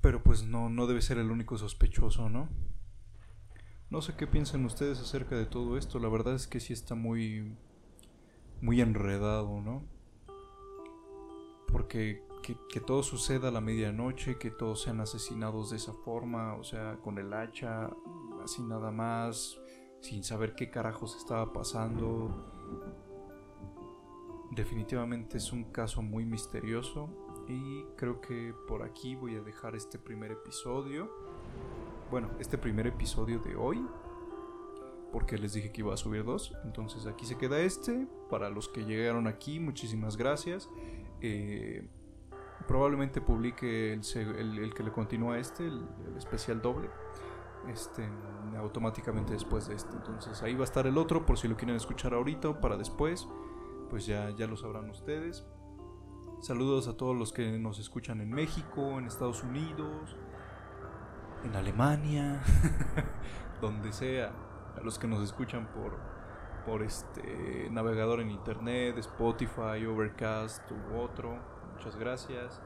[0.00, 2.48] Pero pues no, no debe ser el único sospechoso, ¿no?
[3.90, 5.98] No sé qué piensan ustedes acerca de todo esto.
[5.98, 7.56] La verdad es que sí está muy
[8.62, 9.84] muy enredado, ¿no?
[11.86, 16.64] Porque que, todo suceda a la medianoche, que todos sean asesinados de esa forma, o
[16.64, 17.90] sea, con el hacha,
[18.42, 19.60] así nada más,
[20.00, 22.28] sin saber qué carajos estaba pasando.
[24.50, 27.08] Definitivamente es un caso muy misterioso
[27.48, 31.08] y creo que por aquí voy a dejar este primer episodio.
[32.10, 33.84] Bueno, este primer episodio de hoy,
[35.12, 36.52] porque les dije que iba a subir dos.
[36.64, 38.06] Entonces aquí se queda este.
[38.28, 40.68] Para los que llegaron aquí, muchísimas gracias.
[41.20, 41.88] Eh,
[42.66, 45.86] probablemente publique el, que le continúa este, el,
[46.16, 46.90] especial doble,
[47.68, 48.08] este,
[48.58, 49.94] automáticamente después de este.
[49.96, 52.76] Entonces ahí va a estar el otro por si lo quieren escuchar ahorita o para
[52.76, 53.28] después,
[53.90, 55.46] pues ya, ya lo sabrán ustedes.
[56.40, 60.16] Saludos a todos los que nos escuchan en México, en Estados Unidos,
[61.44, 62.42] en Alemania,
[63.60, 64.32] donde sea,
[64.76, 66.15] a los que nos escuchan por
[66.66, 71.38] por este navegador en internet, Spotify, Overcast u otro.
[71.74, 72.60] Muchas gracias.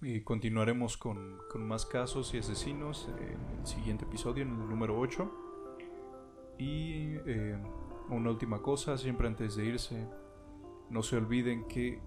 [0.00, 5.30] Y continuaremos con, más casos y asesinos en el siguiente episodio, en el número 8.
[6.58, 7.58] Y eh,
[8.08, 10.08] una última cosa, siempre antes de irse,
[10.90, 12.00] no se olviden que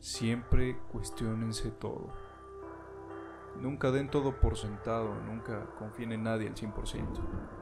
[0.00, 2.12] siempre cuestionense todo.
[3.60, 7.59] Nunca den todo por sentado, nunca confíen en nadie al 100%.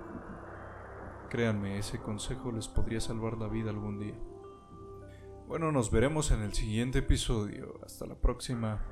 [1.28, 4.14] Créanme, ese consejo les podría salvar la vida algún día.
[5.46, 7.80] Bueno, nos veremos en el siguiente episodio.
[7.84, 8.84] Hasta la próxima.